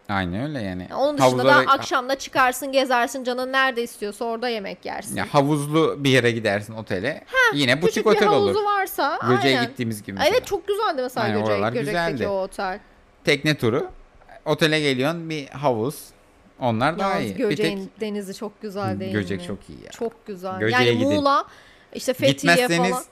Aynen 0.09 0.43
öyle 0.49 0.61
yani. 0.61 0.87
Ya 0.89 0.97
Onun 0.97 1.17
dışında 1.17 1.43
Havuzlara- 1.43 1.67
da 1.67 1.71
akşam 1.71 2.09
da 2.09 2.15
çıkarsın 2.17 2.71
gezersin 2.71 3.23
canın 3.23 3.51
nerede 3.51 3.83
istiyorsa 3.83 4.25
orada 4.25 4.49
yemek 4.49 4.85
yersin. 4.85 5.15
ya 5.15 5.25
havuzlu 5.31 5.95
bir 6.03 6.09
yere 6.09 6.31
gidersin 6.31 6.73
otele. 6.75 7.23
Yine 7.53 7.71
Küçük 7.75 7.83
butik 7.89 8.05
bir 8.05 8.11
otel 8.11 8.27
havuzu 8.27 8.59
olur. 8.59 8.65
varsa 8.65 9.19
Göce'ye 9.29 9.57
aynen. 9.57 9.69
gittiğimiz 9.69 10.03
gibi 10.03 10.11
mesela. 10.17 10.29
Evet 10.37 10.47
çok 10.47 10.67
güzeldi 10.67 11.01
mesela 11.01 11.23
Aynen, 11.25 11.39
Göcek, 11.39 11.53
oralar 11.55 11.73
Göcek'teki 11.73 12.11
güzeldi. 12.11 12.27
o 12.27 12.41
otel. 12.41 12.79
Tekne 13.23 13.57
turu. 13.57 13.89
Otele 14.45 14.79
geliyorsun 14.79 15.29
bir 15.29 15.47
havuz. 15.47 15.95
Onlar 16.59 16.99
daha 16.99 17.09
Yalnız 17.09 17.25
iyi. 17.25 17.33
Bir 17.35 17.39
Göcek'in 17.39 17.77
tek 17.85 18.01
denizi 18.01 18.33
çok 18.33 18.61
güzel 18.61 18.99
değil 18.99 19.11
Göcek 19.13 19.39
mi? 19.41 19.47
çok 19.47 19.57
iyi 19.69 19.83
ya. 19.85 19.91
Çok 19.91 20.27
güzel. 20.27 20.59
Göcek'e 20.59 20.83
yani 20.83 20.97
gidin. 20.97 21.13
Muğla 21.13 21.45
işte 21.93 22.13
Fethiye 22.13 22.53
Gitmezseniz 22.55 22.91
falan. 22.91 23.03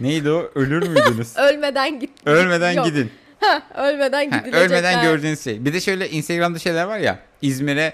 neydi 0.00 0.30
o? 0.30 0.50
Ölür 0.54 0.88
müydünüz? 0.88 1.36
Ölmeden 1.36 2.00
git. 2.00 2.10
Ölmeden 2.26 2.72
Yok. 2.72 2.86
gidin. 2.86 3.10
Ölmeden 3.76 4.30
Ha, 4.30 4.38
gidilecek. 4.38 4.60
ölmeden 4.70 4.92
yer. 4.92 5.02
gördüğünüz 5.02 5.44
şey. 5.44 5.64
Bir 5.64 5.72
de 5.74 5.80
şöyle 5.80 6.10
Instagram'da 6.10 6.58
şeyler 6.58 6.84
var 6.84 6.98
ya. 6.98 7.18
İzmir'e 7.42 7.92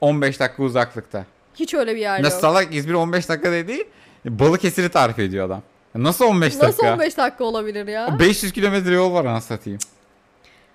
15 0.00 0.40
dakika 0.40 0.62
uzaklıkta. 0.62 1.24
Hiç 1.54 1.74
öyle 1.74 1.94
bir 1.96 2.00
yer 2.00 2.18
Ya 2.18 2.30
yok. 2.30 2.32
salak 2.40 2.74
İzmir 2.74 2.94
15 2.94 3.28
dakika 3.28 3.52
dedi. 3.52 3.88
Balıkesir'i 4.24 4.88
tarif 4.88 5.18
ediyor 5.18 5.46
adam. 5.46 5.62
Nasıl 5.94 6.24
15 6.24 6.54
Nasıl 6.54 6.66
dakika? 6.68 6.92
15 6.94 7.16
dakika 7.16 7.44
olabilir 7.44 7.86
ya? 7.88 8.08
O 8.16 8.18
500 8.18 8.52
kilometre 8.52 8.94
yol 8.94 9.14
var 9.14 9.24
anasını 9.24 9.58
satayım. 9.58 9.78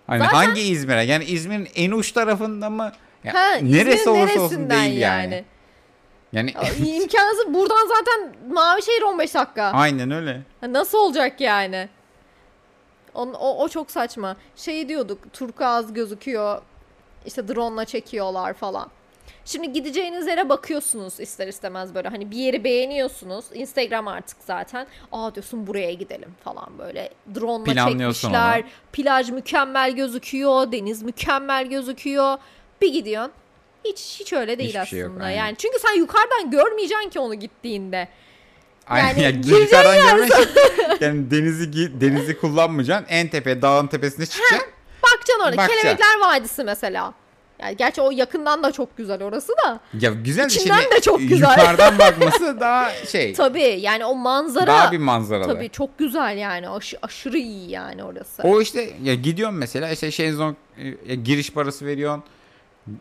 Hani 0.08 0.20
Zaten- 0.20 0.34
hangi 0.36 0.62
İzmir'e? 0.62 1.04
Yani 1.04 1.24
İzmir'in 1.24 1.68
en 1.76 1.92
uç 1.92 2.12
tarafında 2.12 2.70
mı? 2.70 2.92
Ya 3.24 3.34
Ha, 3.34 3.56
neresi 3.62 4.10
olursa 4.10 4.42
olsun 4.42 4.70
değil 4.70 4.98
yani. 4.98 5.44
Yani 6.34 6.52
İmkansız. 6.86 7.54
Buradan 7.54 7.88
zaten 7.88 8.36
Mavişehir 8.54 9.02
15 9.02 9.34
dakika. 9.36 9.64
aynen 9.64 10.12
öyle. 10.12 10.42
Nasıl 10.70 10.98
olacak 10.98 11.42
yani? 11.42 11.90
O, 13.16 13.22
o, 13.22 13.64
o 13.64 13.70
çok 13.70 13.92
saçma. 13.92 14.36
Şey 14.56 14.90
diyorduk 14.90 15.34
turkuaz 15.34 15.94
gözüküyor. 15.94 16.62
İşte 17.26 17.48
drone'la 17.48 17.86
çekiyorlar 17.86 18.54
falan. 18.54 18.90
Şimdi 19.46 19.74
gideceğiniz 19.74 20.28
yere 20.28 20.50
bakıyorsunuz 20.50 21.20
ister 21.20 21.48
istemez 21.48 21.96
böyle 21.96 22.10
hani 22.10 22.32
bir 22.32 22.38
yeri 22.38 22.64
beğeniyorsunuz. 22.64 23.46
Instagram 23.54 24.08
artık 24.08 24.38
zaten. 24.46 24.88
Aa 25.12 25.36
diyorsun 25.36 25.68
buraya 25.68 25.94
gidelim 25.94 26.36
falan 26.44 26.78
böyle. 26.78 27.10
Drone'la 27.36 27.66
çekmişler. 28.10 28.60
onu. 28.60 28.70
Plaj 28.94 29.30
mükemmel 29.30 29.92
gözüküyor. 29.92 30.72
Deniz 30.72 31.04
mükemmel 31.04 31.68
gözüküyor. 31.68 32.38
Bir 32.84 32.94
gidiyorsun. 32.94 33.32
Hiç 33.86 34.18
hiç 34.20 34.34
öyle 34.34 34.58
değil 34.58 34.70
Hiçbir 34.70 34.80
aslında. 34.80 34.90
şey 34.90 35.00
yok, 35.00 35.12
aynen. 35.22 35.38
yani 35.38 35.56
çünkü 35.58 35.80
sen 35.80 35.94
yukarıdan 35.98 36.52
görmeyeceksin 36.52 37.10
ki 37.10 37.20
onu 37.20 37.36
gittiğinde. 37.36 38.08
Aynen 38.88 39.08
Yani 39.08 39.22
ya 39.22 39.30
gireceğin 39.30 39.62
yukarıdan 39.62 39.96
görmek 40.18 40.32
yani 41.02 41.32
denizi 41.32 42.02
denizi 42.02 42.38
kullanmayacaksın. 42.40 43.06
En 43.10 43.28
tepe 43.28 43.62
dağın 43.62 43.88
tepesine 43.88 44.26
çıkacaksın. 44.26 44.70
Bakacaksın 45.04 45.44
orada. 45.44 45.58
Bakacaksın. 45.58 45.82
Kelebekler 45.82 46.20
Vadisi 46.22 46.64
mesela. 46.64 47.14
Yani 47.60 47.78
gerçi 47.78 48.02
o 48.02 48.12
yakından 48.12 48.64
da 48.64 48.72
çok 48.72 48.98
güzel 48.98 49.24
orası 49.24 49.54
da. 49.66 49.80
Ya 50.00 50.12
güzel 50.12 50.44
de 50.44 50.48
İçinden 50.48 50.80
şimdi 50.82 50.96
de 50.96 51.02
çok 51.02 51.20
güzel. 51.20 51.50
yukarıdan 51.50 52.00
bakması 52.00 52.60
daha 52.60 52.92
şey. 52.92 53.34
Tabii 53.38 53.78
yani 53.82 54.06
o 54.06 54.16
manzara 54.16 54.68
Daha 54.68 54.92
bir 54.92 54.98
manzaralı. 54.98 55.54
tabii 55.54 55.70
çok 55.70 56.00
güzel 56.00 56.38
yani. 56.38 56.70
Aş- 56.70 56.96
aşırı 57.02 57.38
iyi 57.38 57.72
yani 57.72 58.04
orası. 58.04 58.44
O 58.44 58.62
işte 58.62 58.90
ya 59.04 59.16
gidiyorsun 59.16 59.58
mesela 59.58 59.90
işte 59.90 60.12
şezlong 60.12 60.56
e, 61.08 61.16
giriş 61.16 61.52
parası 61.52 61.86
veriyorsun. 61.86 62.24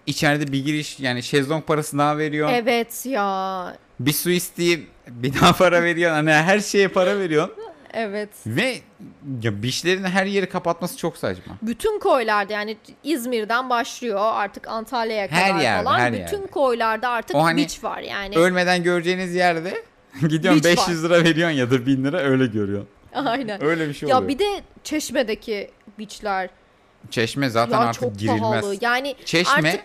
İçeride 0.07 0.53
bir 0.53 0.65
giriş 0.65 1.01
yani 1.01 1.23
şezlong 1.23 1.67
parası 1.67 1.99
daha 1.99 2.19
veriyorsun. 2.19 2.55
Evet 2.57 3.07
ya. 3.07 3.77
Bir 4.01 4.13
su 4.13 4.31
isteyip 4.31 4.89
bir 5.09 5.41
daha 5.41 5.53
para 5.53 5.83
veriyorsun. 5.83 6.15
Hani 6.17 6.33
her 6.33 6.61
şeye 6.61 6.89
para 6.89 7.19
veriyorsun. 7.19 7.55
Evet. 7.95 8.29
Ve 8.47 8.75
ya 9.43 9.63
beachlerin 9.63 10.05
her 10.05 10.27
yeri 10.27 10.49
kapatması 10.49 10.97
çok 10.97 11.17
saçma. 11.17 11.55
Bütün 11.63 11.99
koylarda 12.01 12.53
yani 12.53 12.77
İzmir'den 13.05 13.71
başlıyor 13.71 14.21
artık 14.35 14.69
Antalya'ya 14.69 15.29
Her 15.31 15.49
kadar 15.49 15.61
yerde, 15.63 15.85
falan. 15.85 15.99
her 15.99 16.13
Bütün 16.13 16.37
yerde. 16.37 16.47
koylarda 16.51 17.09
artık 17.09 17.37
O 17.37 17.45
hani 17.45 17.61
beach 17.61 17.85
var 17.85 17.99
yani. 18.01 18.37
Ölmeden 18.37 18.83
göreceğiniz 18.83 19.35
yerde 19.35 19.83
gidiyorsun 20.29 20.65
Beach 20.65 20.79
500 20.79 21.05
lira 21.05 21.25
veriyorsun 21.25 21.57
ya 21.57 21.71
da 21.71 21.87
1000 21.87 22.05
lira 22.05 22.19
öyle 22.19 22.47
görüyorsun. 22.47 22.89
Aynen. 23.15 23.65
Öyle 23.65 23.89
bir 23.89 23.95
şey 23.95 24.09
Ya 24.09 24.17
oluyor. 24.19 24.29
bir 24.29 24.39
de 24.39 24.61
Çeşme'deki 24.85 25.71
beachler 25.99 26.51
Çeşme 27.11 27.49
zaten 27.51 27.73
ya 27.81 27.87
artık 27.87 28.03
çok 28.03 28.19
girilmez. 28.19 28.41
pahalı. 28.41 28.77
Yani 28.81 29.15
Çeşme 29.25 29.69
artık 29.69 29.85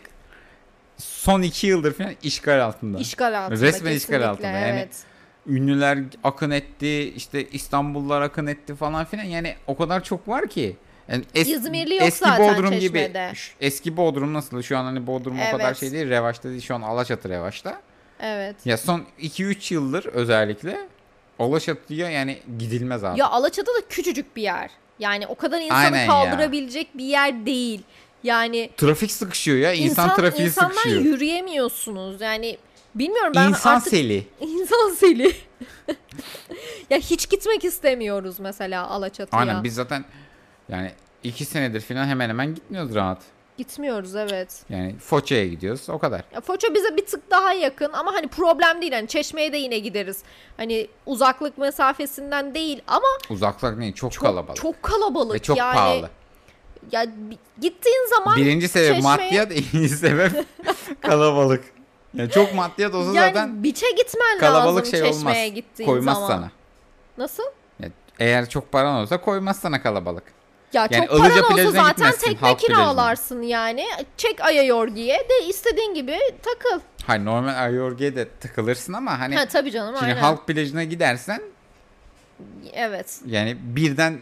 son 0.98 1.42
2 1.42 1.68
yıldır 1.68 1.94
falan 1.94 2.12
işgal 2.24 2.62
altında. 2.66 2.98
işgal 3.00 3.44
altında. 3.46 3.60
Resmen 3.62 3.92
işgal 3.92 4.30
altında. 4.30 4.48
Yani 4.48 4.68
Evet. 4.80 4.90
Ünlüler 5.48 6.00
akın 6.24 6.52
etti, 6.52 7.14
işte 7.16 7.48
İstanbullular 7.50 8.22
akın 8.22 8.48
etti 8.48 8.76
falan 8.76 9.06
filan. 9.06 9.24
Yani 9.24 9.56
o 9.68 9.78
kadar 9.78 10.04
çok 10.04 10.28
var 10.28 10.48
ki. 10.48 10.78
Yani 11.10 11.24
es- 11.36 11.52
İzmirli 11.56 11.94
yok 11.96 12.04
eski 12.04 12.20
zaten 12.26 12.54
Bodrum 12.56 12.72
gibi. 12.80 12.98
Çeşme'de. 13.00 13.32
Şu- 13.36 13.54
Eski 13.62 13.98
Bodrum 13.98 14.34
nasıl? 14.34 14.62
Şu 14.62 14.78
an 14.78 14.84
hani 14.84 15.08
Bodrum 15.08 15.40
o 15.48 15.52
kadar 15.52 15.66
Evet. 15.68 15.78
şey 15.78 15.92
değil. 15.92 16.10
Revaçta 16.10 16.50
değil. 16.50 16.62
Şu 16.62 16.76
an 16.76 16.82
Alaçatı 16.82 17.30
revaçta. 17.30 17.82
Evet. 18.20 18.56
Ya 18.66 18.78
son 18.78 19.06
2-3 19.20 19.72
yıldır 19.74 20.06
özellikle 20.06 20.78
Alaçatı'ya 21.40 22.10
yani 22.10 22.40
gidilmez 22.60 23.04
abi. 23.04 23.20
Ya 23.20 23.28
Alaçatı 23.28 23.68
da 23.72 23.88
küçücük 23.90 24.36
bir 24.36 24.42
yer. 24.42 24.70
Yani 25.00 25.28
o 25.28 25.36
kadar 25.36 25.62
insanı 25.62 25.78
Aynen 25.78 26.02
ya. 26.02 26.08
kaldırabilecek 26.08 26.98
bir 26.98 27.06
yer 27.06 27.46
değil. 27.46 27.82
Yani 28.24 28.70
Trafik 28.78 29.12
sıkışıyor 29.12 29.58
ya. 29.58 29.74
İnsan, 29.74 30.16
trafiği 30.16 30.48
insandan 30.48 30.76
sıkışıyor. 30.76 31.02
yürüyemiyorsunuz. 31.02 32.22
Yani 32.22 32.58
bilmiyorum 32.96 33.32
ben 33.36 33.50
İnsan 33.50 33.76
artık 33.76 33.90
seli. 33.90 34.28
insan 34.42 34.94
seli. 34.94 35.36
ya 36.90 36.98
hiç 36.98 37.30
gitmek 37.30 37.64
istemiyoruz 37.66 38.40
mesela 38.40 38.88
Alaçatı'ya. 38.88 39.42
Aynen 39.42 39.64
biz 39.64 39.76
zaten 39.76 40.06
yani 40.70 40.92
2 41.24 41.46
senedir 41.46 41.82
falan 41.82 42.08
hemen 42.08 42.30
hemen 42.30 42.56
gitmiyoruz 42.56 42.96
rahat. 42.96 43.22
Gitmiyoruz 43.58 44.16
evet. 44.16 44.64
Yani 44.70 44.96
Foça'ya 45.00 45.48
gidiyoruz 45.48 45.90
o 45.90 46.00
kadar. 46.00 46.22
Ya 46.34 46.42
Foça 46.42 46.74
bize 46.74 46.98
bir 46.98 47.06
tık 47.06 47.32
daha 47.32 47.54
yakın 47.54 47.94
ama 47.94 48.14
hani 48.14 48.28
problem 48.28 48.82
değil. 48.82 48.94
Hani 48.94 49.08
Çeşme'ye 49.08 49.54
de 49.54 49.58
yine 49.58 49.80
gideriz. 49.80 50.24
Hani 50.58 50.88
uzaklık 51.06 51.58
mesafesinden 51.58 52.54
değil 52.56 52.82
ama 52.88 53.08
Uzaklık 53.30 53.80
değil 53.80 53.94
çok, 53.94 54.12
çok 54.12 54.24
kalabalık. 54.24 54.56
Çok 54.56 54.84
kalabalık 54.84 55.36
Ve 55.36 55.40
çok 55.40 55.58
yani. 55.58 55.76
pahalı. 55.76 56.10
Ya 56.92 57.06
gittiğin 57.62 58.10
zaman 58.10 58.38
Birinci 58.38 58.68
sebep 58.68 58.96
Çeşme'ye- 58.96 59.02
maddiyat, 59.18 59.52
ikinci 59.56 59.90
sebep 59.90 60.32
kalabalık. 61.02 61.64
Yani 62.14 62.30
çok 62.32 62.54
maddiyat 62.54 62.94
olsa 62.96 63.14
yani 63.14 63.34
zaten 63.34 63.64
biçe 63.64 63.92
gitmen 63.92 64.40
kalabalık 64.40 64.80
lazım 64.86 64.92
şey 64.92 65.02
olmaz. 65.02 65.16
Çeşme'ye 65.16 65.48
gittiğin 65.50 65.90
Koymaz 65.90 66.16
zaman. 66.16 66.28
sana. 66.28 66.52
Nasıl? 67.18 67.44
Yani 67.80 67.92
eğer 68.20 68.50
çok 68.50 68.72
paran 68.72 68.96
olsa 68.96 69.22
koymaz 69.22 69.60
sana 69.60 69.82
kalabalık. 69.82 70.24
Ya 70.74 70.88
Yani 70.92 71.08
çok 71.08 71.20
Ilıca 71.20 71.30
paran 71.30 71.44
olsa 71.44 71.54
plajına 71.56 71.72
zaten 71.72 71.90
gitmezsin, 71.90 72.26
tekne 72.28 72.40
halk 72.48 72.60
plajına. 72.60 72.76
kiralarsın 72.78 73.42
yani. 73.42 73.86
Çek 74.18 74.42
Ayayorgi'ye 74.42 75.18
de 75.18 75.46
istediğin 75.50 75.94
gibi 75.94 76.18
takıl. 76.44 76.80
Hayır 77.06 77.26
normal 77.26 77.64
Ayorge'ye 77.64 78.16
de 78.16 78.28
takılırsın 78.40 78.94
ama 78.94 79.20
hani 79.20 79.36
Ha 79.36 79.46
tabii 79.46 79.72
canım 79.72 79.96
şimdi 80.00 80.12
aynen. 80.12 80.22
halk 80.22 80.48
plajına 80.48 80.84
gidersen 80.84 81.42
Evet. 82.74 83.20
yani 83.26 83.58
birden 83.62 84.20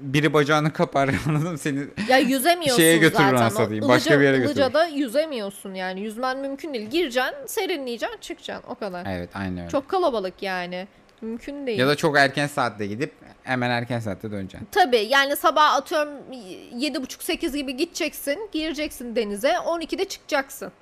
biri 0.00 0.32
bacağını 0.32 0.72
kapar 0.72 1.08
anladın 1.28 1.52
mı 1.52 1.58
seni 1.58 1.80
Ya 2.08 2.18
yüzemiyorsun 2.18 2.76
Şeye 2.82 2.96
götürür 2.96 3.24
zaten. 3.24 3.36
anasını 3.36 3.58
O 3.60 3.62
satayım, 3.62 3.88
başka 3.88 4.10
Ilıca- 4.10 4.20
bir 4.20 4.24
yere 4.24 4.36
götürür. 4.36 4.54
Ilıca'da 4.54 4.86
yüzemiyorsun 4.86 5.74
yani. 5.74 6.00
Yüzmen 6.00 6.38
mümkün 6.38 6.74
değil. 6.74 6.90
Gireceksin, 6.90 7.32
serinleyeceksin, 7.46 8.18
çıkacaksın. 8.20 8.70
O 8.70 8.74
kadar. 8.74 9.06
Evet 9.08 9.30
aynı 9.34 9.60
öyle. 9.60 9.70
Çok 9.70 9.88
kalabalık 9.88 10.42
yani. 10.42 10.88
Mümkün 11.24 11.66
değil. 11.66 11.78
Ya 11.78 11.88
da 11.88 11.96
çok 11.96 12.18
erken 12.18 12.46
saatte 12.46 12.86
gidip 12.86 13.12
hemen 13.42 13.70
erken 13.70 14.00
saatte 14.00 14.30
döneceksin. 14.30 14.68
Tabii 14.72 14.96
yani 15.10 15.36
sabah 15.36 15.74
atıyorum 15.74 16.08
7.30-8 16.32 17.56
gibi 17.56 17.76
gideceksin. 17.76 18.48
Gireceksin 18.52 19.16
denize. 19.16 19.48
12'de 19.52 20.04
çıkacaksın. 20.04 20.72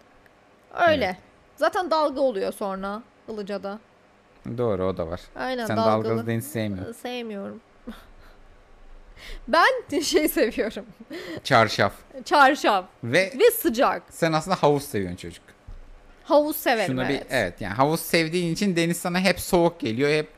Öyle. 0.75 1.05
Evet. 1.05 1.17
Zaten 1.57 1.91
dalga 1.91 2.21
oluyor 2.21 2.53
sonra 2.53 3.03
Ilıca'da. 3.29 3.79
Doğru 4.59 4.85
o 4.87 4.97
da 4.97 5.07
var. 5.07 5.21
Aynen 5.37 5.67
Sen 5.67 5.77
dalgalı. 5.77 6.05
dalgalı 6.05 6.27
deniz 6.27 6.47
sevmiyorsun. 6.47 6.93
Sevmiyorum. 6.93 7.61
ben 9.49 9.99
şey 10.01 10.29
seviyorum. 10.29 10.87
Çarşaf. 11.45 11.93
Çarşaf. 12.25 12.85
Ve 13.05 13.33
Ve 13.39 13.51
sıcak. 13.51 14.03
sen 14.11 14.33
aslında 14.33 14.57
havuz 14.63 14.83
seviyorsun 14.83 15.17
çocuk. 15.17 15.43
Havuz 16.25 16.57
severim 16.57 16.87
Şuna 16.93 17.11
evet. 17.11 17.31
bir 17.31 17.37
evet 17.37 17.61
yani 17.61 17.75
havuz 17.75 18.01
sevdiğin 18.01 18.53
için 18.55 18.77
deniz 18.77 18.97
sana 18.97 19.21
hep 19.21 19.41
soğuk 19.41 19.81
geliyor 19.81 20.11
hep 20.11 20.29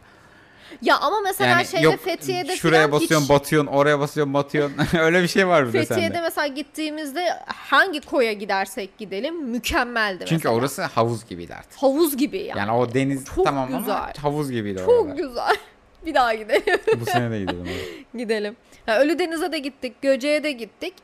Ya 0.83 0.99
ama 0.99 1.21
mesela 1.21 1.50
yani 1.50 1.67
şeyde 1.67 1.85
yok 1.85 2.05
Fethiye'de 2.05 2.57
şuraya 2.57 2.93
basıyorsun 2.93 3.25
hiç... 3.25 3.31
batıyorsun 3.31 3.73
oraya 3.73 4.00
basıyorsun 4.00 4.35
batıyorsun 4.35 4.76
öyle 4.99 5.23
bir 5.23 5.29
şey 5.29 5.47
var 5.49 5.67
de 5.67 5.71
Fethiye'de 5.73 6.03
sende. 6.14 6.21
mesela 6.21 6.47
gittiğimizde 6.47 7.29
hangi 7.47 8.00
koya 8.00 8.33
gidersek 8.33 8.99
gidelim 8.99 9.45
mükemmeldi 9.45 10.19
Çünkü 10.25 10.35
mesela. 10.35 10.55
orası 10.55 10.83
havuz 10.83 11.26
gibiydi 11.26 11.55
artık. 11.55 11.83
havuz 11.83 12.17
gibi 12.17 12.38
yani. 12.38 12.59
Yani 12.59 12.73
o 12.73 12.95
deniz 12.95 13.25
Çok 13.25 13.45
tamam 13.45 13.69
ama 13.69 13.79
güzel. 13.79 14.12
havuz 14.23 14.50
gibiydi 14.50 14.79
Çok 14.79 14.88
oralar. 14.88 15.17
güzel. 15.17 15.57
Bir 16.07 16.14
daha 16.14 16.35
gidelim. 16.35 16.81
Bu 17.00 17.07
sene 17.07 17.31
de 17.31 17.41
gidelim. 17.41 17.67
gidelim. 18.19 18.57
Ha, 18.87 19.00
Ölüdeniz'e 19.00 19.53
de 19.53 19.59
gittik. 19.59 20.03
Göce'ye 20.03 20.43
de 20.43 20.53
gittik. 20.53 20.95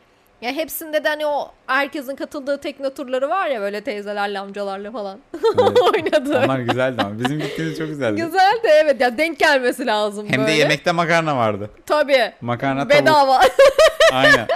Ya 0.43 0.53
hepsinde 0.53 1.05
de 1.05 1.09
hani 1.09 1.27
o 1.27 1.51
herkesin 1.67 2.17
katıldığı 2.17 2.59
tekne 2.61 2.95
turları 2.95 3.29
var 3.29 3.47
ya 3.49 3.61
böyle 3.61 3.81
teyzelerle 3.81 4.39
amcalarla 4.39 4.91
falan 4.93 5.19
Evet. 5.35 5.79
oynadı. 5.95 6.43
Onlar 6.45 6.59
güzeldi 6.59 7.03
ama. 7.03 7.19
Bizim 7.19 7.41
gittiğimiz 7.41 7.79
çok 7.79 7.89
güzeldi. 7.89 8.23
Güzel 8.23 8.59
de 8.65 8.69
evet 8.69 9.01
ya 9.01 9.19
denk 9.19 9.39
gelmesi 9.39 9.87
lazım 9.87 10.27
Hem 10.31 10.41
böyle. 10.41 10.53
de 10.53 10.57
yemekte 10.57 10.93
makarna 10.93 11.37
vardı. 11.37 11.71
Tabii. 11.87 12.33
Makarna. 12.41 12.89
Bedava. 12.89 13.41
Aynen. 14.13 14.47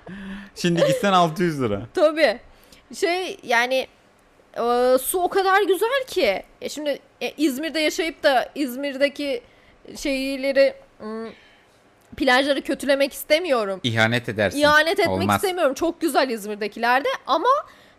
Şimdi 0.54 0.86
gitsen 0.86 1.12
600 1.12 1.62
lira. 1.62 1.80
Tabii. 1.94 2.38
Şey 2.94 3.38
yani 3.42 3.86
e, 4.54 4.98
su 5.02 5.20
o 5.22 5.28
kadar 5.28 5.62
güzel 5.62 6.04
ki. 6.06 6.42
E 6.60 6.68
şimdi 6.68 6.98
e, 7.20 7.30
İzmir'de 7.36 7.80
yaşayıp 7.80 8.22
da 8.22 8.48
İzmir'deki 8.54 9.42
şeyleri 9.96 10.74
ım, 11.02 11.32
plajları 12.18 12.62
kötülemek 12.62 13.12
istemiyorum. 13.12 13.80
İhanet 13.82 14.28
edersin. 14.28 14.58
İhanet 14.58 15.00
etmek 15.00 15.08
Olmaz. 15.08 15.36
istemiyorum. 15.36 15.74
Çok 15.74 16.00
güzel 16.00 16.30
İzmir'dekilerde 16.30 17.08
ama 17.26 17.48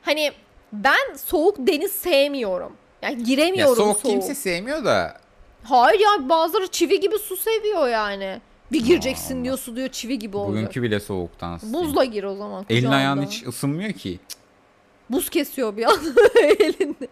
hani 0.01 0.31
ben 0.73 1.15
soğuk 1.15 1.55
deniz 1.59 1.91
sevmiyorum. 1.91 2.73
Yani 3.01 3.13
Ya 3.19 3.19
giremiyorum 3.25 3.75
soğuk 3.75 3.99
soğuk. 3.99 4.11
kimse 4.13 4.35
sevmiyor 4.35 4.85
da 4.85 5.17
Hayır 5.63 5.99
ya 5.99 6.29
bazıları 6.29 6.67
çivi 6.67 6.99
gibi 6.99 7.19
su 7.19 7.37
seviyor 7.37 7.87
yani. 7.87 8.41
Bir 8.71 8.85
gireceksin 8.85 9.35
Allah. 9.35 9.43
diyor 9.43 9.57
su 9.57 9.75
diyor 9.75 9.89
çivi 9.89 10.19
gibi 10.19 10.37
oluyor. 10.37 10.53
bugünkü 10.53 10.81
bile 10.83 10.99
soğuktan. 10.99 11.59
Buzla 11.63 12.05
gir 12.05 12.23
o 12.23 12.35
zaman. 12.35 12.65
Elin 12.69 12.91
ayağın 12.91 13.21
hiç 13.25 13.47
ısınmıyor 13.47 13.91
ki. 13.93 14.19
Buz 15.09 15.29
kesiyor 15.29 15.77
bir 15.77 15.83
an 15.85 15.99
elinde. 16.59 17.07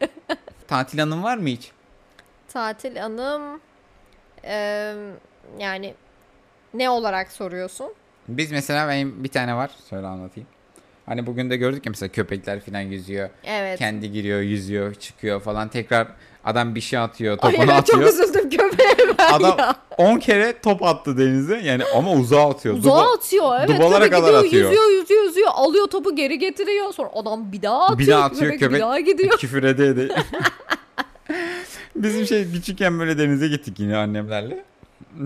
Tatil 0.68 1.04
anın 1.04 1.24
var 1.24 1.38
mı 1.38 1.48
hiç? 1.48 1.72
Tatil 2.48 3.06
anım 3.06 3.60
eee, 4.44 4.96
yani 5.60 5.94
ne 6.78 6.90
olarak 6.90 7.32
soruyorsun? 7.32 7.88
Biz 8.28 8.52
mesela 8.52 8.88
benim 8.90 9.24
bir 9.24 9.30
tane 9.30 9.56
var. 9.56 9.72
Söyle 9.90 10.08
anlatayım. 10.08 10.50
Hani 11.06 11.26
bugün 11.26 11.50
de 11.50 11.58
gördük 11.58 11.86
ya 11.86 11.90
mesela 11.90 12.10
köpekler 12.12 12.60
falan 12.60 12.80
yüzüyor. 12.82 13.30
Evet. 13.44 13.80
Kendi 13.80 14.12
giriyor, 14.12 14.40
yüzüyor, 14.42 14.94
çıkıyor 14.96 15.42
falan. 15.42 15.70
Tekrar 15.70 16.08
adam 16.46 16.76
bir 16.76 16.82
şey 16.82 17.00
atıyor, 17.00 17.38
Ay 17.42 17.52
topunu 17.52 17.68
çok 17.68 17.76
atıyor. 17.76 18.02
üzüldüm 18.02 18.50
köpeğe 18.50 18.96
ben 19.20 19.34
Adam 19.34 19.56
ya. 19.60 19.76
10 19.98 20.18
kere 20.20 20.62
top 20.64 20.84
attı 20.84 21.18
denize. 21.18 21.58
Yani 21.58 21.84
ama 21.96 22.12
uzağa 22.12 22.50
atıyor. 22.50 22.76
Uzağa 22.76 22.90
Duba- 22.90 23.16
atıyor 23.18 23.56
evet. 23.60 23.70
dubalara 23.70 24.06
köpek 24.06 24.12
kadar 24.12 24.44
gidiyor, 24.44 24.66
atıyor. 24.66 24.72
Yüzüyor 24.72 25.02
yüzüyor 25.02 25.24
yüzüyor. 25.24 25.50
Alıyor 25.54 25.88
topu 25.88 26.16
geri 26.16 26.40
getiriyor. 26.40 26.94
Sonra 26.94 27.10
adam 27.16 27.52
bir 27.52 27.62
daha 27.62 27.84
atıyor. 27.84 28.00
Bir 28.00 28.08
daha 28.08 28.24
atıyor 28.24 28.42
köpek, 28.52 28.60
köpek. 28.60 28.76
bir 28.76 28.80
daha 28.82 29.00
gidiyor. 29.00 29.38
Küfür 29.40 29.64
ede 29.64 29.88
ede. 29.88 30.10
Bizim 31.96 32.26
şey 32.26 32.52
küçükken 32.52 33.00
böyle 33.00 33.18
denize 33.18 33.48
gittik 33.48 33.80
yine 33.80 33.98
annemlerle. 33.98 34.66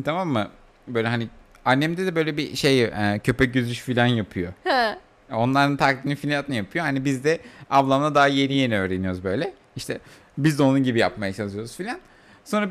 Tamam 0.05 0.29
mı? 0.29 0.47
Böyle 0.87 1.07
hani 1.07 1.27
annemde 1.65 2.05
de 2.05 2.15
böyle 2.15 2.37
bir 2.37 2.55
şey 2.55 2.83
e, 2.83 3.21
köpek 3.23 3.55
yüzüş 3.55 3.79
falan 3.79 4.05
yapıyor. 4.05 4.53
He. 4.63 4.97
Onların 5.31 5.77
taklidini 5.77 6.15
filan 6.15 6.45
yapıyor. 6.51 6.85
Hani 6.85 7.05
biz 7.05 7.23
de 7.23 7.39
ablamla 7.69 8.15
daha 8.15 8.27
yeni 8.27 8.53
yeni 8.53 8.79
öğreniyoruz 8.79 9.23
böyle. 9.23 9.53
İşte 9.75 9.99
biz 10.37 10.59
de 10.59 10.63
onun 10.63 10.83
gibi 10.83 10.99
yapmaya 10.99 11.33
çalışıyoruz 11.33 11.75
filan. 11.75 11.99
Sonra 12.45 12.69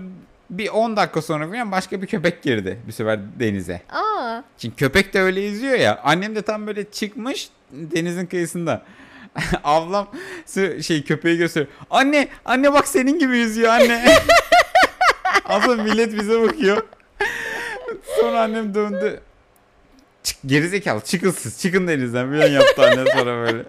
bir 0.50 0.68
10 0.68 0.97
dakika 0.97 1.23
sonra 1.23 1.49
falan 1.49 1.73
başka 1.73 2.02
bir 2.02 2.06
köpek 2.06 2.42
girdi 2.42 2.78
bir 2.87 2.92
sefer 2.92 3.20
denize. 3.40 3.82
Aa. 3.90 4.42
Çünkü 4.59 4.76
köpek 4.76 5.14
de 5.14 5.20
öyle 5.20 5.40
yüzüyor 5.40 5.78
ya. 5.78 6.00
Annem 6.04 6.37
de 6.37 6.42
tam 6.42 6.66
böyle 6.66 6.90
çıkmış 6.90 7.49
denizin 7.70 8.26
kıyısında. 8.26 8.82
Ablam 9.64 10.09
şey 10.82 11.04
köpeği 11.04 11.38
gösteriyor. 11.38 11.73
Anne, 11.90 12.28
anne 12.44 12.73
bak 12.73 12.88
senin 12.88 13.18
gibi 13.18 13.38
yüzüyor 13.38 13.68
anne. 13.68 14.04
Aslında 15.44 15.82
millet 15.82 16.18
bize 16.18 16.42
bakıyor. 16.42 16.82
Sonra 18.20 18.40
annem 18.40 18.75
döndü. 18.75 19.20
Çık, 20.23 20.36
gerizekalı 20.47 21.00
çıkın 21.00 21.30
siz 21.30 21.60
çıkın 21.62 21.88
denizden 21.88 22.30
falan 22.32 22.49
yaptı 22.50 22.82
anne 22.82 23.10
sonra 23.10 23.47
böyle. 23.47 23.65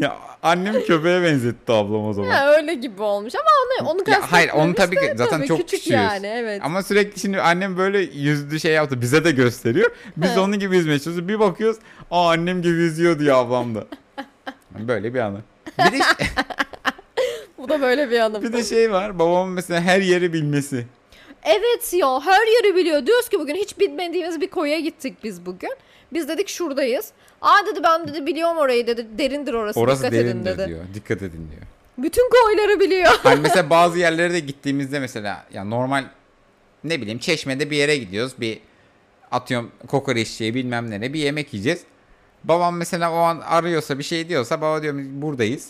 Ya 0.00 0.16
annem 0.42 0.82
köpeğe 0.84 1.22
benzetti 1.22 1.72
ablam 1.72 2.06
o 2.06 2.12
zaman. 2.12 2.30
Ha, 2.30 2.56
öyle 2.56 2.74
gibi 2.74 3.02
olmuş 3.02 3.34
ama 3.34 3.44
onu, 3.82 3.90
onu 3.90 4.10
Ya 4.10 4.32
hayır 4.32 4.50
onu 4.50 4.74
kastetmemiş 4.74 5.00
tabii 5.00 5.12
ki 5.12 5.18
zaten 5.18 5.38
tabii 5.38 5.48
çok 5.48 5.58
küçük 5.58 5.78
küçüğüz. 5.78 5.92
yani 5.92 6.26
evet. 6.26 6.60
Ama 6.64 6.82
sürekli 6.82 7.20
şimdi 7.20 7.40
annem 7.40 7.76
böyle 7.78 7.98
yüzdü 7.98 8.60
şey 8.60 8.72
yaptı 8.72 9.00
bize 9.00 9.24
de 9.24 9.30
gösteriyor. 9.30 9.90
Biz 10.16 10.30
He. 10.30 10.40
onun 10.40 10.58
gibi 10.58 10.76
yüzmeye 10.76 10.98
çalışıyoruz. 10.98 11.28
Bir 11.28 11.38
bakıyoruz 11.40 11.78
aa 12.10 12.30
annem 12.30 12.62
gibi 12.62 12.74
yüzüyor 12.74 13.18
diyor 13.18 13.36
ablam 13.36 13.74
da. 13.74 13.84
Böyle 14.78 15.14
bir 15.14 15.18
anı. 15.20 15.38
Bir 15.78 15.92
de, 15.92 15.98
Bu 17.58 17.68
da 17.68 17.80
böyle 17.80 18.10
bir 18.10 18.20
anım. 18.20 18.42
bir 18.42 18.52
de 18.52 18.64
şey 18.64 18.92
var 18.92 19.18
babamın 19.18 19.52
mesela 19.54 19.80
her 19.80 20.00
yeri 20.00 20.32
bilmesi. 20.32 20.86
Evet 21.46 21.92
ya 21.92 22.20
her 22.20 22.46
yeri 22.46 22.76
biliyor. 22.76 23.06
Diyoruz 23.06 23.28
ki 23.28 23.38
bugün 23.38 23.54
hiç 23.54 23.78
bilmediğimiz 23.78 24.40
bir 24.40 24.50
koya 24.50 24.80
gittik 24.80 25.18
biz 25.24 25.46
bugün. 25.46 25.70
Biz 26.12 26.28
dedik 26.28 26.48
şuradayız. 26.48 27.12
Aa 27.40 27.66
dedi 27.66 27.80
ben 27.82 28.08
dedi 28.08 28.26
biliyorum 28.26 28.56
orayı 28.56 28.86
dedi. 28.86 29.06
Derindir 29.18 29.54
orası. 29.54 29.80
Orası 29.80 30.02
dikkat 30.02 30.14
edin 30.14 30.26
derindir 30.26 30.58
dedi. 30.58 30.68
diyor. 30.68 30.80
Dikkat 30.94 31.22
edin 31.22 31.48
diyor. 31.50 31.62
Bütün 31.98 32.30
koyları 32.30 32.80
biliyor. 32.80 33.12
Hani 33.22 33.40
mesela 33.42 33.70
bazı 33.70 33.98
yerlere 33.98 34.32
de 34.32 34.40
gittiğimizde 34.40 35.00
mesela 35.00 35.46
ya 35.52 35.64
normal 35.64 36.04
ne 36.84 37.00
bileyim 37.00 37.18
çeşmede 37.18 37.70
bir 37.70 37.76
yere 37.76 37.96
gidiyoruz. 37.96 38.32
Bir 38.38 38.60
atıyorum 39.30 39.70
kokoreççiye 39.88 40.54
bilmem 40.54 40.90
ne 40.90 41.12
bir 41.12 41.18
yemek 41.18 41.54
yiyeceğiz. 41.54 41.80
Babam 42.44 42.76
mesela 42.76 43.12
o 43.12 43.16
an 43.16 43.40
arıyorsa 43.40 43.98
bir 43.98 44.04
şey 44.04 44.28
diyorsa 44.28 44.60
baba 44.60 44.82
diyor 44.82 44.94
buradayız. 44.96 45.68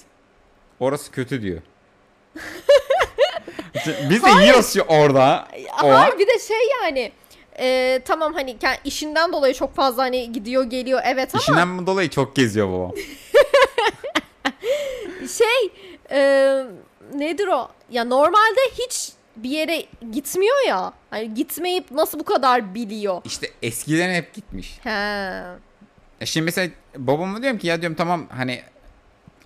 Orası 0.81 1.11
kötü 1.11 1.43
diyor. 1.43 1.62
Biz 4.11 4.23
de 4.23 4.31
yiyoruz 4.31 4.77
ya 4.77 4.85
orada. 4.89 5.49
O 5.83 5.87
an. 5.87 5.93
Hayır 5.93 6.19
bir 6.19 6.27
de 6.27 6.39
şey 6.39 6.57
yani 6.83 7.12
e, 7.59 8.01
tamam 8.05 8.35
hani 8.35 8.51
ke- 8.57 8.79
işinden 8.85 9.33
dolayı 9.33 9.55
çok 9.55 9.75
fazla 9.77 10.03
hani 10.03 10.33
gidiyor 10.33 10.65
geliyor 10.65 11.01
evet 11.05 11.35
ama 11.35 11.43
İşinden 11.43 11.87
dolayı 11.87 12.11
çok 12.11 12.37
geziyor 12.37 12.69
babam. 12.73 12.93
şey 15.39 15.73
e, 16.11 16.19
nedir 17.15 17.47
o? 17.49 17.69
Ya 17.91 18.05
normalde 18.05 18.61
hiç 18.79 19.12
bir 19.37 19.51
yere 19.51 19.87
gitmiyor 20.12 20.67
ya. 20.69 20.93
Hani 21.11 21.35
gitmeyip 21.35 21.91
nasıl 21.91 22.19
bu 22.19 22.25
kadar 22.25 22.75
biliyor? 22.75 23.23
İşte 23.25 23.51
eskiden 23.62 24.15
hep 24.15 24.35
gitmiş. 24.35 24.79
He. 24.85 24.91
E 26.21 26.27
Şimdi 26.27 26.45
mesela 26.45 26.71
babama 26.97 27.43
diyorum 27.43 27.59
ki 27.59 27.67
ya 27.67 27.81
diyorum 27.81 27.97
tamam 27.97 28.27
hani 28.37 28.62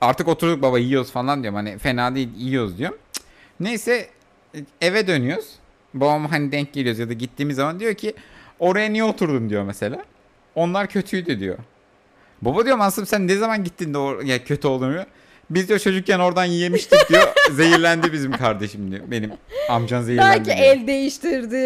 artık 0.01 0.29
oturduk 0.29 0.63
baba 0.63 0.79
yiyoruz 0.79 1.11
falan 1.11 1.43
diyorum. 1.43 1.57
Hani 1.57 1.79
fena 1.79 2.15
değil 2.15 2.29
yiyoruz 2.37 2.79
diyorum. 2.79 2.99
Cık. 3.13 3.25
Neyse 3.61 4.09
eve 4.81 5.07
dönüyoruz. 5.07 5.47
Babam 5.95 6.27
hani 6.27 6.53
denk 6.53 6.73
geliyoruz 6.73 6.99
ya 6.99 7.09
da 7.09 7.13
gittiğimiz 7.13 7.57
zaman 7.57 7.81
diyor 7.81 7.95
ki 7.95 8.15
oraya 8.59 8.89
niye 8.89 9.05
oturdun 9.05 9.51
diyor 9.51 9.63
mesela. 9.63 10.05
Onlar 10.55 10.87
kötüydü 10.87 11.41
diyor. 11.41 11.59
Baba 12.43 12.65
diyorum 12.65 12.81
aslında 12.81 13.07
sen 13.07 13.29
ne 13.29 13.37
zaman 13.37 13.65
gittin 13.65 13.95
de 13.95 13.99
o 13.99 14.21
ya 14.21 14.45
kötü 14.45 14.69
olduğunu 14.69 14.93
diyor. 14.93 15.07
Biz 15.51 15.69
diyor 15.69 15.79
çocukken 15.79 16.19
oradan 16.19 16.45
yemiştik 16.45 17.09
diyor. 17.09 17.29
Zehirlendi 17.53 18.13
bizim 18.13 18.33
kardeşim 18.33 18.91
diyor. 18.91 19.03
Benim 19.07 19.33
amcan 19.71 20.03
zehirlendi 20.03 20.39
Belki 20.39 20.45
diyor. 20.45 20.59
el 20.59 20.87
değiştirdi. 20.87 21.57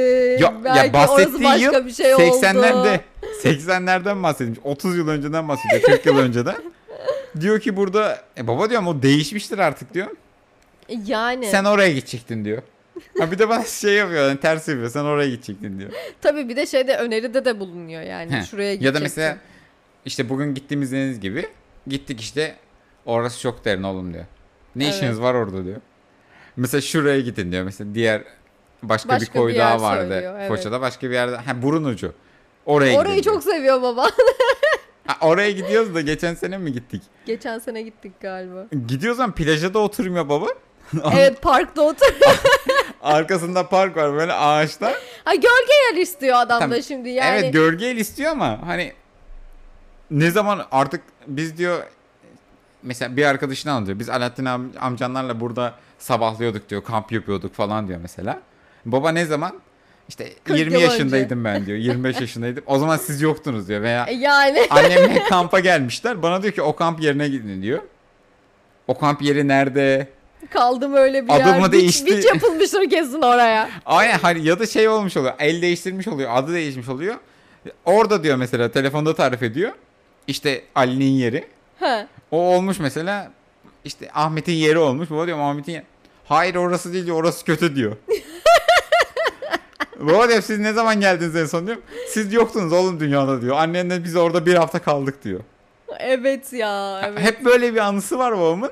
Ya, 0.42 0.54
belki 0.64 0.86
ya 0.86 0.92
bahsettiği 0.92 1.44
başka 1.44 1.78
yıl 1.78 1.86
bir 1.86 1.92
şey 1.92 2.14
oldu. 2.14 2.22
80'lerde 2.22 3.00
80'lerden 3.42 4.22
bahsetmiş. 4.22 4.58
30 4.64 4.96
yıl 4.96 5.08
önceden 5.08 5.48
bahsediyor. 5.48 5.82
40 5.82 6.06
yıl 6.06 6.18
önceden. 6.18 6.56
Diyor 7.40 7.60
ki 7.60 7.76
burada 7.76 8.22
e 8.38 8.46
baba 8.46 8.70
diyorum 8.70 8.86
o 8.86 9.02
değişmiştir 9.02 9.58
artık 9.58 9.94
diyor. 9.94 10.08
Yani 11.06 11.46
Sen 11.46 11.64
oraya 11.64 11.92
gidecektin 11.92 12.44
diyor. 12.44 12.62
Ha 13.18 13.30
bir 13.32 13.38
de 13.38 13.48
bana 13.48 13.64
şey 13.64 13.94
yapıyor 13.94 14.28
yani 14.28 14.40
ters 14.40 14.68
yapıyor. 14.68 14.90
Sen 14.90 15.04
oraya 15.04 15.28
gidecektin 15.30 15.78
diyor. 15.78 15.90
tabii 16.20 16.48
bir 16.48 16.56
de 16.56 16.66
şeyde 16.66 16.96
öneride 16.96 17.44
de 17.44 17.60
bulunuyor 17.60 18.02
yani. 18.02 18.32
Heh. 18.32 18.42
Şuraya 18.44 18.74
gideceksin. 18.74 18.86
Ya 18.86 19.00
da 19.00 19.00
mesela 19.04 19.38
işte 20.04 20.28
bugün 20.28 20.54
gittiğimiz 20.54 20.92
deniz 20.92 21.20
gibi 21.20 21.46
gittik 21.86 22.20
işte 22.20 22.56
orası 23.06 23.40
çok 23.40 23.64
derin 23.64 23.82
oğlum 23.82 24.14
diyor. 24.14 24.24
Ne 24.76 24.84
Evet. 24.84 24.94
işiniz 24.94 25.20
var 25.20 25.34
orada 25.34 25.64
diyor. 25.64 25.80
Mesela 26.56 26.80
şuraya 26.80 27.20
gidin 27.20 27.52
diyor. 27.52 27.64
Mesela 27.64 27.94
diğer 27.94 28.22
başka, 28.82 29.08
bir 29.08 29.14
Başka 29.14 29.32
koy 29.32 29.52
bir 29.52 29.58
daha 29.58 29.82
vardı. 29.82 30.08
söylüyor, 30.10 30.34
evet. 30.38 30.48
Foça'da 30.48 30.80
başka 30.80 31.06
bir 31.08 31.14
yerde. 31.14 31.36
Ha 31.36 31.62
burun 31.62 31.84
ucu. 31.84 32.12
Oraya 32.66 32.98
Orayı 32.98 33.14
gidin 33.16 33.22
diyor. 33.24 33.34
çok 33.34 33.44
seviyor 33.44 33.82
baba. 33.82 34.10
Ha, 35.06 35.16
oraya 35.20 35.50
gidiyoruz 35.50 35.94
da 35.94 36.00
geçen 36.00 36.34
sene 36.34 36.58
mi 36.58 36.72
gittik? 36.72 37.02
Geçen 37.26 37.58
sene 37.58 37.82
gittik 37.82 38.12
galiba. 38.20 38.66
Gidiyoruz 38.88 39.20
ama 39.20 39.34
plaja 39.34 39.74
da 39.74 39.78
oturmuyor 39.78 40.28
baba. 40.28 40.46
Evet 41.14 41.42
parkta 41.42 41.82
otur. 41.82 42.14
Arkasında 43.02 43.68
park 43.68 43.96
var 43.96 44.12
böyle 44.14 44.32
ağaçlar. 44.32 44.94
ha 45.24 45.34
gölge 45.34 45.72
yer 45.92 46.02
istiyor 46.02 46.36
adam 46.36 46.60
Tamam. 46.60 46.76
da 46.76 46.82
şimdi 46.82 47.08
yani. 47.08 47.38
Evet 47.38 47.52
gölge 47.52 47.86
el 47.86 47.96
istiyor 47.96 48.32
ama 48.32 48.58
hani 48.66 48.92
ne 50.10 50.30
zaman 50.30 50.66
artık 50.72 51.00
biz 51.26 51.58
diyor 51.58 51.82
mesela 52.82 53.16
bir 53.16 53.24
arkadaşını 53.24 53.72
anlatıyor. 53.72 53.98
Biz 53.98 54.08
Alaaddin 54.08 54.44
am- 54.44 54.78
amcanlarla 54.78 55.40
burada 55.40 55.74
sabahlıyorduk 55.98 56.68
diyor. 56.70 56.84
Kamp 56.84 57.12
yapıyorduk 57.12 57.54
falan 57.54 57.88
diyor 57.88 57.98
mesela. 58.02 58.40
Baba 58.84 59.10
ne 59.10 59.24
zaman? 59.24 59.60
İşte 60.08 60.28
40 60.44 60.58
20 60.58 60.72
yıl 60.74 60.80
yaşındaydım 60.80 61.44
ben 61.44 61.66
diyor. 61.66 61.78
25 61.78 62.20
yaşındaydım. 62.20 62.64
O 62.66 62.78
zaman 62.78 62.96
siz 62.96 63.20
yoktunuz 63.22 63.68
diyor. 63.68 63.82
Veya 63.82 64.04
E, 64.04 64.14
yani 64.14 64.66
annemle 64.70 65.22
kampa 65.28 65.60
gelmişler. 65.60 66.22
Bana 66.22 66.42
diyor 66.42 66.54
ki 66.54 66.62
o 66.62 66.76
kamp 66.76 67.00
yerine 67.00 67.28
gidin 67.28 67.62
diyor. 67.62 67.82
O 68.88 68.98
kamp 68.98 69.22
yeri 69.22 69.48
nerede? 69.48 70.08
Kaldım 70.50 70.94
öyle 70.94 71.24
bir 71.24 71.32
Adımı 71.34 71.48
yer. 71.48 71.64
Biç- 71.64 71.72
değişti. 71.72 72.06
biç 72.06 72.24
yapılmıştır 72.24 72.90
kesin 72.90 73.22
oraya. 73.22 73.70
Aynen 73.86 74.18
hani 74.18 74.44
ya 74.46 74.58
da 74.58 74.66
şey 74.66 74.88
olmuş 74.88 75.16
oluyor. 75.16 75.34
El 75.38 75.62
değiştirmiş 75.62 76.08
oluyor. 76.08 76.30
Adı 76.34 76.54
değişmiş 76.54 76.88
oluyor. 76.88 77.14
Orada 77.84 78.22
diyor 78.24 78.36
mesela 78.36 78.70
telefonda 78.70 79.14
tarif 79.14 79.42
ediyor. 79.42 79.72
İşte 80.26 80.62
Ali'nin 80.74 81.04
yeri. 81.12 81.44
He. 81.78 82.06
O 82.30 82.38
olmuş 82.56 82.78
mesela 82.78 83.30
işte 83.84 84.10
Ahmet'in 84.14 84.52
yeri 84.52 84.78
olmuş. 84.78 85.10
Baba 85.10 85.26
diyorum 85.26 85.44
Ahmet'in 85.44 85.72
yeri. 85.72 85.84
Hayır 86.28 86.54
orası 86.54 86.92
değil 86.92 87.06
diyor. 87.06 87.16
Orası 87.16 87.44
kötü 87.44 87.76
diyor. 87.76 87.96
Baba 90.00 90.28
diyor 90.28 90.42
siz 90.42 90.58
ne 90.58 90.72
zaman 90.72 91.00
geldiniz 91.00 91.36
en 91.36 91.46
son 91.46 91.66
diyorum. 91.66 91.82
Siz 92.08 92.32
yoktunuz 92.32 92.72
oğlum 92.72 93.00
dünyada 93.00 93.42
diyor. 93.42 93.56
Annenle 93.56 94.04
biz 94.04 94.16
orada 94.16 94.46
bir 94.46 94.54
hafta 94.54 94.78
kaldık 94.78 95.24
diyor. 95.24 95.40
Evet 95.98 96.52
ya. 96.52 97.00
Evet. 97.04 97.20
Hep 97.20 97.44
böyle 97.44 97.74
bir 97.74 97.78
anısı 97.78 98.18
var 98.18 98.36
babamın. 98.38 98.70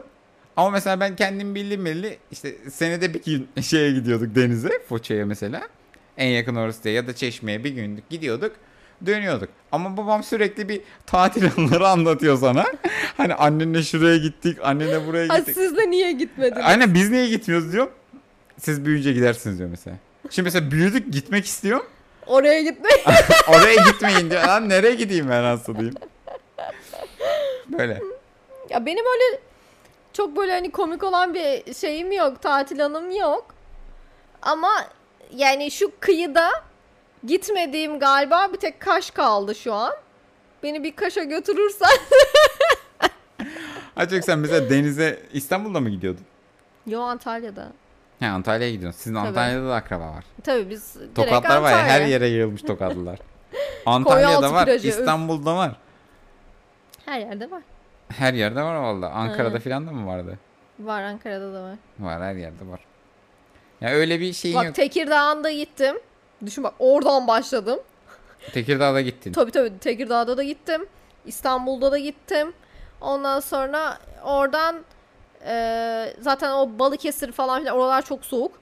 Ama 0.57 0.71
mesela 0.71 1.01
ben 1.01 1.17
kendim 1.17 1.55
bildim 1.55 1.85
belli 1.85 2.19
işte 2.33 2.55
senede 2.71 3.15
bir 3.15 3.23
gün 3.25 3.49
şeye 3.63 3.93
gidiyorduk 3.93 4.35
denize 4.35 4.83
Foça'ya 4.89 5.27
mesela. 5.27 5.63
En 6.17 6.29
yakın 6.29 6.57
orası 6.57 6.85
diye 6.85 6.95
ya 6.95 7.07
da 7.07 7.15
Çeşme'ye 7.15 7.65
bir 7.65 7.71
günlük 7.71 8.11
gidiyorduk 8.11 8.53
dönüyorduk. 9.07 9.49
Ama 9.73 9.97
babam 9.97 10.23
sürekli 10.23 10.69
bir 10.69 10.81
tatil 11.07 11.45
anıları 11.59 11.89
anlatıyor 11.89 12.39
sana. 12.39 12.65
hani 13.17 13.35
annenle 13.35 13.83
şuraya 13.83 14.17
gittik, 14.17 14.59
annenle 14.63 15.07
buraya 15.07 15.29
Ha, 15.29 15.39
gittik. 15.39 15.55
siz 15.55 15.77
de 15.77 15.91
niye 15.91 16.13
gitmediniz? 16.13 16.63
Aynen 16.65 16.95
biz 16.95 17.11
niye 17.11 17.29
gitmiyoruz 17.29 17.73
diyor. 17.73 17.89
Siz 18.61 18.85
büyüyünce 18.85 19.13
gidersiniz 19.13 19.59
diyor 19.59 19.71
mesela. 19.71 19.97
Şimdi 20.31 20.47
mesela 20.47 20.71
büyüdük 20.71 21.13
gitmek 21.13 21.45
istiyorum. 21.47 21.87
Oraya 22.27 22.63
gitmek. 22.63 23.05
Oraya 23.49 23.75
gitmeyin 23.91 24.31
diyor. 24.31 24.43
Lan 24.45 24.69
nereye 24.69 24.95
gideyim 24.95 25.29
ben 25.31 25.43
hastalıyım. 25.43 25.95
Böyle. 27.79 28.01
ya 28.71 28.87
benim 28.87 29.05
öyle 29.13 29.39
çok 30.13 30.37
böyle 30.37 30.53
hani 30.53 30.71
komik 30.71 31.03
olan 31.05 31.35
bir 31.35 31.75
şeyim 31.75 32.13
yok. 32.13 32.43
Tatil 32.43 32.85
anım 32.85 33.11
yok. 33.11 33.47
Ama 34.43 34.71
yani 35.35 35.71
şu 35.71 35.93
kıyıda 36.01 36.49
gitmediğim 37.27 37.99
galiba 37.99 38.53
bir 38.53 38.59
tek 38.59 38.81
Kaş 38.81 39.11
kaldı 39.11 39.55
şu 39.55 39.75
an. 39.75 39.93
Beni 40.63 40.85
bir 40.85 40.97
Kaş'a 40.97 41.25
götürürsen. 41.25 41.89
Açık 43.97 44.25
sen 44.25 44.39
mesela 44.39 44.71
denize 44.71 45.23
İstanbul'da 45.33 45.81
mı 45.81 45.91
gidiyordun? 45.91 46.25
Yo 46.87 47.01
Antalya'da. 47.01 47.73
He 48.19 48.27
Antalya'ya 48.27 48.73
gidiyorsun. 48.73 48.99
Sizin 48.99 49.15
Tabii. 49.15 49.29
Antalya'da 49.29 49.69
da 49.69 49.75
akraba 49.75 50.05
var. 50.05 50.25
Tabii 50.45 50.71
biz 50.71 50.95
direkt 50.95 51.15
Tokatlar 51.17 51.57
var 51.63 51.71
ya 51.71 51.79
her 51.79 51.85
Antalya. 51.85 52.07
yere 52.07 52.27
yayılmış 52.27 52.63
tokatlılar. 52.63 53.19
Antalya'da 53.87 54.37
Koyaltı 54.37 54.55
var. 54.55 54.67
İstanbul'da 54.69 55.57
var. 55.57 55.73
Her 57.07 57.21
yerde 57.21 57.51
var. 57.51 57.63
Her 58.19 58.35
yerde 58.35 58.63
var 58.63 58.75
valla. 58.75 59.11
Ankara'da 59.11 59.59
Hı. 59.59 59.61
falan 59.61 59.87
da 59.87 59.93
mı 59.93 60.07
vardı? 60.07 60.39
Var 60.81 61.03
Ankara'da 61.03 61.55
da 61.55 61.63
var. 61.63 61.77
Var 61.99 62.23
her 62.23 62.35
yerde 62.35 62.69
var. 62.69 62.81
Ya 63.81 63.91
öyle 63.91 64.21
bir 64.21 64.33
şeyin 64.33 64.57
Bak 64.57 64.65
yok. 64.65 64.75
Tekirdağ'da 64.75 65.51
gittim. 65.51 65.97
Düşün 66.47 66.65
bak 66.65 66.75
oradan 66.79 67.27
başladım. 67.27 67.81
Tekirdağ'da 68.53 69.01
gittin. 69.01 69.33
Tabii 69.33 69.51
tabii 69.51 69.79
Tekirdağ'da 69.79 70.37
da 70.37 70.43
gittim. 70.43 70.87
İstanbul'da 71.27 71.93
da 71.93 71.99
gittim. 71.99 72.53
Ondan 73.01 73.41
sonra 73.41 73.99
oradan 74.25 74.77
e, 75.47 76.15
zaten 76.21 76.53
o 76.53 76.79
Balıkesir 76.79 77.33
falan 77.33 77.61
filan 77.61 77.77
oralar 77.77 78.03
çok 78.05 78.25
soğuk. 78.25 78.53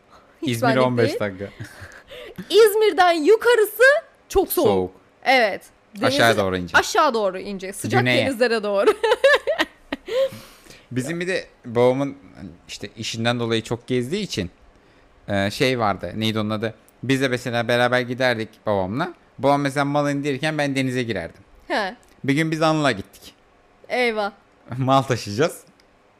Hiç 0.42 0.48
İzmir 0.48 0.68
benlik 0.68 0.86
15 0.86 1.08
değil. 1.08 1.20
dakika. 1.20 1.44
İzmir'den 2.50 3.12
yukarısı 3.12 3.82
çok 4.28 4.52
soğuk. 4.52 4.68
Soğuk. 4.68 4.90
Evet. 5.24 5.62
Deniz- 5.96 6.04
Aşağı 6.06 6.36
doğru 6.36 6.56
ince. 6.56 6.76
Aşağı 6.78 7.14
doğru 7.14 7.38
inecek. 7.38 7.74
Sıcak 7.76 8.00
Güneye. 8.00 8.26
denizlere 8.26 8.62
doğru. 8.62 8.90
Bizim 10.90 11.20
bir 11.20 11.26
de 11.28 11.46
babamın 11.64 12.16
işte 12.68 12.88
işinden 12.96 13.40
dolayı 13.40 13.62
çok 13.62 13.86
gezdiği 13.86 14.22
için 14.22 14.50
e, 15.28 15.50
şey 15.50 15.78
vardı. 15.78 16.12
Neydi 16.16 16.38
onun 16.38 16.50
adı? 16.50 16.74
Biz 17.02 17.20
de 17.20 17.28
mesela 17.28 17.68
beraber 17.68 18.00
giderdik 18.00 18.48
babamla. 18.66 19.14
Babam 19.38 19.60
mesela 19.60 19.84
mal 19.84 20.10
indirirken 20.12 20.58
ben 20.58 20.76
denize 20.76 21.02
girerdim. 21.02 21.42
He. 21.68 21.96
Bir 22.24 22.34
gün 22.34 22.50
biz 22.50 22.62
Anıl'a 22.62 22.92
gittik. 22.92 23.34
Eyvah. 23.88 24.32
mal 24.78 25.02
taşıyacağız. 25.02 25.60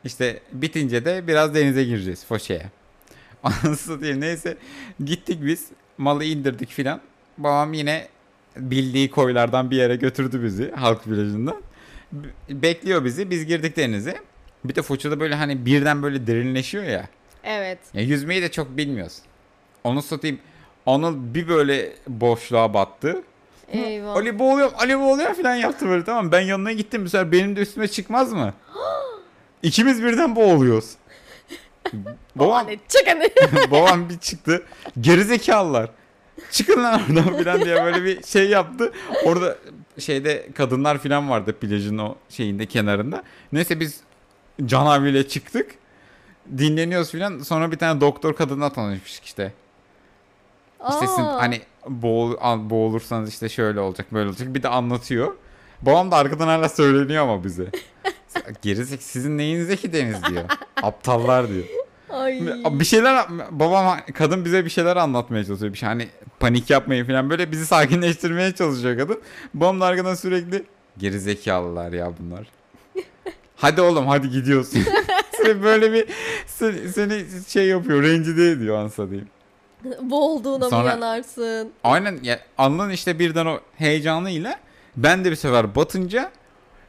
İşte 0.05 0.41
bitince 0.53 1.05
de 1.05 1.27
biraz 1.27 1.55
denize 1.55 1.85
gireceğiz 1.85 2.25
Foça'ya. 2.27 2.71
Anasını 3.43 4.01
diyeyim 4.01 4.21
neyse 4.21 4.57
gittik 5.05 5.39
biz 5.45 5.67
malı 5.99 6.25
indirdik 6.25 6.69
filan. 6.71 7.01
Babam 7.39 7.73
yine 7.73 8.09
bildiği 8.71 9.11
koylardan 9.11 9.71
bir 9.71 9.77
yere 9.77 9.97
götürdü 9.97 10.43
bizi 10.45 10.71
halk 10.71 11.05
plajından. 11.05 11.57
B- 12.13 12.29
Bekliyor 12.63 13.05
bizi 13.05 13.31
biz 13.31 13.47
girdik 13.47 13.77
denize. 13.77 14.17
Bir 14.65 14.75
de 14.75 14.83
Foça'da 14.83 15.21
böyle 15.21 15.35
hani 15.35 15.67
birden 15.67 16.03
böyle 16.03 16.27
derinleşiyor 16.27 16.85
ya. 16.85 17.09
Evet. 17.45 17.79
ya 17.95 18.03
yüzmeyi 18.03 18.43
de 18.43 18.51
çok 18.51 18.77
bilmiyoruz. 18.77 19.19
Onu 19.85 20.03
satayım. 20.03 20.39
Anıl 20.87 21.35
bir 21.35 21.49
böyle 21.49 21.93
boşluğa 22.09 22.75
battı. 22.75 23.23
Eyvah. 23.73 24.17
Ali 24.17 24.39
boğuluyor, 24.39 24.71
Ali 24.79 24.99
boğuluyor 24.99 25.35
falan 25.35 25.55
yaptı 25.55 25.87
böyle 25.89 26.05
tamam. 26.05 26.33
Ben 26.33 26.41
yanına 26.41 26.73
gittim 26.73 27.09
sefer 27.09 27.33
benim 27.33 27.57
de 27.57 27.61
üstüme 27.61 27.89
çıkmaz 27.89 28.33
mı? 28.33 28.55
İkimiz 29.63 30.03
birden 30.03 30.37
boğuluyoruz. 30.37 30.91
babam, 32.37 32.65
Hadi 32.65 32.79
çık 32.89 33.03
hadi. 33.09 33.71
babam 33.71 34.09
bir 34.09 34.19
çıktı. 34.19 34.63
Gerizekalılar. 35.01 35.91
Çıkın 36.51 36.83
lan 36.83 37.03
oradan 37.11 37.45
falan 37.45 37.65
diye 37.65 37.85
böyle 37.85 38.05
bir 38.05 38.23
şey 38.23 38.49
yaptı. 38.49 38.93
Orada 39.25 39.57
şeyde 39.99 40.49
kadınlar 40.55 40.99
falan 40.99 41.31
vardı 41.31 41.53
plajın 41.53 41.99
o 41.99 42.15
şeyinde 42.29 42.67
kenarında. 42.67 43.23
Neyse 43.53 43.81
biz 43.81 44.01
Can 44.67 44.87
abiyle 44.87 45.29
çıktık. 45.29 45.71
Dinleniyoruz 46.59 47.13
falan. 47.13 47.39
Sonra 47.39 47.73
bir 47.73 47.79
tane 47.79 48.01
doktor 48.01 48.37
kadınla 48.37 48.73
tanışmıştık 48.73 49.25
işte. 49.25 49.53
İşte 50.89 51.07
sizin 51.07 51.23
Aa. 51.23 51.43
hani 51.43 51.61
boğul, 51.89 52.35
boğulursanız 52.71 53.29
işte 53.29 53.49
şöyle 53.49 53.81
olacak 53.81 54.07
böyle 54.13 54.29
olacak. 54.29 54.55
Bir 54.55 54.63
de 54.63 54.69
anlatıyor. 54.69 55.35
Babam 55.83 56.11
da 56.11 56.17
arkadan 56.17 56.47
hala 56.47 56.69
söyleniyor 56.69 57.23
ama 57.23 57.45
bize. 57.45 57.67
Gerizek 58.63 59.03
sizin 59.03 59.39
neyinize 59.39 59.77
ki 59.77 59.93
deniz 59.93 60.25
diyor. 60.25 60.45
Aptallar 60.83 61.49
diyor. 61.49 61.65
Ay. 62.11 62.41
Bir 62.71 62.85
şeyler 62.85 63.27
babam 63.51 63.99
kadın 64.15 64.45
bize 64.45 64.65
bir 64.65 64.71
şeyler 64.71 64.97
anlatmaya 64.97 65.45
çalışıyor. 65.45 65.73
Bir 65.73 65.79
şey 65.79 65.89
hani 65.89 66.09
panik 66.41 66.71
yapmayın 66.71 67.05
falan 67.07 67.31
böyle 67.31 67.53
bizi 67.53 67.67
sakinleştirmeye 67.67 68.53
çalışıyor 68.55 68.99
kadın. 68.99 69.21
Babam 69.55 69.81
da 69.81 69.85
arkadan 69.87 70.15
sürekli 70.15 70.65
gerizekalılar 70.99 71.93
ya 71.93 72.13
bunlar. 72.21 72.47
Hadi 73.57 73.81
oğlum 73.81 74.07
hadi 74.07 74.31
gidiyorsun. 74.31 74.83
Seni 75.33 75.63
böyle 75.63 75.93
bir 75.93 76.05
seni, 76.47 76.89
seni 76.89 77.25
şey 77.49 77.67
yapıyor 77.67 78.03
rencide 78.03 78.51
ediyor 78.51 78.77
ansa 78.79 79.07
diyeyim. 79.11 79.29
Boğulduğuna 80.03 80.65
mı 80.65 80.71
Sonra- 80.71 80.89
yanarsın? 80.89 81.71
Aynen 81.85 82.19
ya 82.23 82.41
anladın 82.59 82.91
işte 82.91 83.19
birden 83.19 83.47
o 83.47 83.61
heyecanıyla 83.79 84.57
ben 84.97 85.25
de 85.25 85.31
bir 85.31 85.37
sefer 85.37 85.75
batınca 85.75 86.31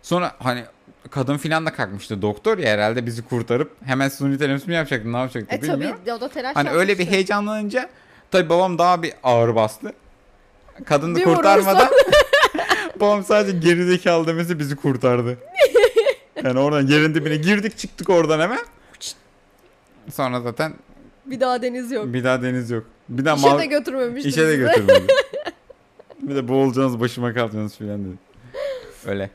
sonra 0.01 0.31
hani 0.39 0.63
kadın 1.09 1.37
filan 1.37 1.65
da 1.65 1.73
kalkmıştı 1.73 2.21
doktor 2.21 2.57
ya 2.57 2.69
herhalde 2.69 3.05
bizi 3.05 3.21
kurtarıp 3.25 3.71
hemen 3.85 4.09
suni 4.09 4.37
teneffüs 4.37 4.67
mü 4.67 4.73
yapacaktı 4.73 5.13
ne 5.13 5.17
yapacaktı 5.17 5.55
E 5.55 5.61
bilmiyorum. 5.61 5.97
tabii 6.05 6.13
o 6.13 6.21
da 6.21 6.29
telaş 6.29 6.55
Hani 6.55 6.69
öyle 6.69 6.99
bir 6.99 7.05
heyecanlanınca 7.05 7.89
tabii 8.31 8.49
babam 8.49 8.77
daha 8.77 9.03
bir 9.03 9.13
ağır 9.23 9.55
bastı. 9.55 9.93
Kadını 10.85 11.15
Bir 11.15 11.23
kurtarmadan 11.23 11.89
babam 12.99 13.23
sadece 13.23 13.57
gerizekalı 13.57 14.27
demesi 14.27 14.59
bizi 14.59 14.75
kurtardı. 14.75 15.37
Yani 16.43 16.59
oradan 16.59 16.87
yerin 16.87 17.15
dibine 17.15 17.35
girdik 17.35 17.77
çıktık 17.77 18.09
oradan 18.09 18.39
hemen. 18.39 18.59
Sonra 20.13 20.41
zaten 20.41 20.73
Bir 21.25 21.39
daha 21.39 21.61
deniz 21.61 21.91
yok. 21.91 22.05
bir 22.13 22.23
daha 22.23 22.41
deniz 22.41 22.69
yok. 22.71 22.83
Bir 23.09 23.25
daha 23.25 23.35
İşe 23.35 23.49
mal 23.49 23.59
de 23.59 23.65
götürmemiştir 23.65 24.29
işe 24.29 24.47
de 24.47 24.55
götürmedi. 24.55 25.07
bir 26.21 26.35
de 26.35 26.47
boğulacaksınız 26.47 26.99
başıma 26.99 27.33
kalacaksınız 27.33 27.75
filan 27.77 28.05
dedi. 28.05 28.15
Öyle. 29.07 29.29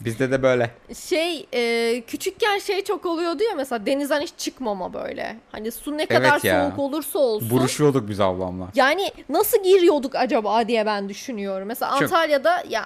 Bizde 0.00 0.30
de 0.30 0.42
böyle. 0.42 0.70
Şey 0.96 1.46
e, 1.54 2.00
küçükken 2.06 2.58
şey 2.58 2.84
çok 2.84 3.06
oluyordu 3.06 3.42
ya 3.42 3.54
mesela 3.56 3.86
denizden 3.86 4.20
hiç 4.20 4.32
çıkmama 4.38 4.94
böyle. 4.94 5.36
Hani 5.52 5.70
su 5.72 5.98
ne 5.98 6.06
kadar 6.06 6.32
Evet 6.32 6.44
ya. 6.44 6.68
soğuk 6.68 6.78
olursa 6.78 7.18
olsun. 7.18 7.50
Buruşuyorduk 7.50 8.08
biz 8.08 8.20
ablamla. 8.20 8.68
Yani 8.74 9.12
nasıl 9.28 9.62
giriyorduk 9.62 10.14
acaba 10.14 10.68
diye 10.68 10.86
ben 10.86 11.08
düşünüyorum. 11.08 11.68
Mesela 11.68 11.92
Çok. 11.92 12.02
Antalya'da 12.02 12.64
ya 12.68 12.84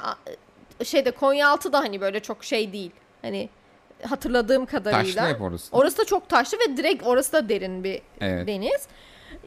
şeyde 0.84 1.10
Konyaaltı 1.10 1.72
da 1.72 1.78
hani 1.78 2.00
böyle 2.00 2.20
çok 2.20 2.44
şey 2.44 2.72
değil. 2.72 2.90
Hani 3.22 3.48
hatırladığım 4.08 4.66
Taşlı 4.66 4.78
kadarıyla. 4.84 5.28
hep 5.28 5.40
orası. 5.42 5.76
Orası 5.76 5.98
da 5.98 6.04
çok 6.04 6.28
taşlı 6.28 6.58
ve 6.58 6.76
direkt 6.76 7.06
orası 7.06 7.32
da 7.32 7.48
derin 7.48 7.84
bir 7.84 8.02
Evet. 8.20 8.46
deniz. 8.46 8.86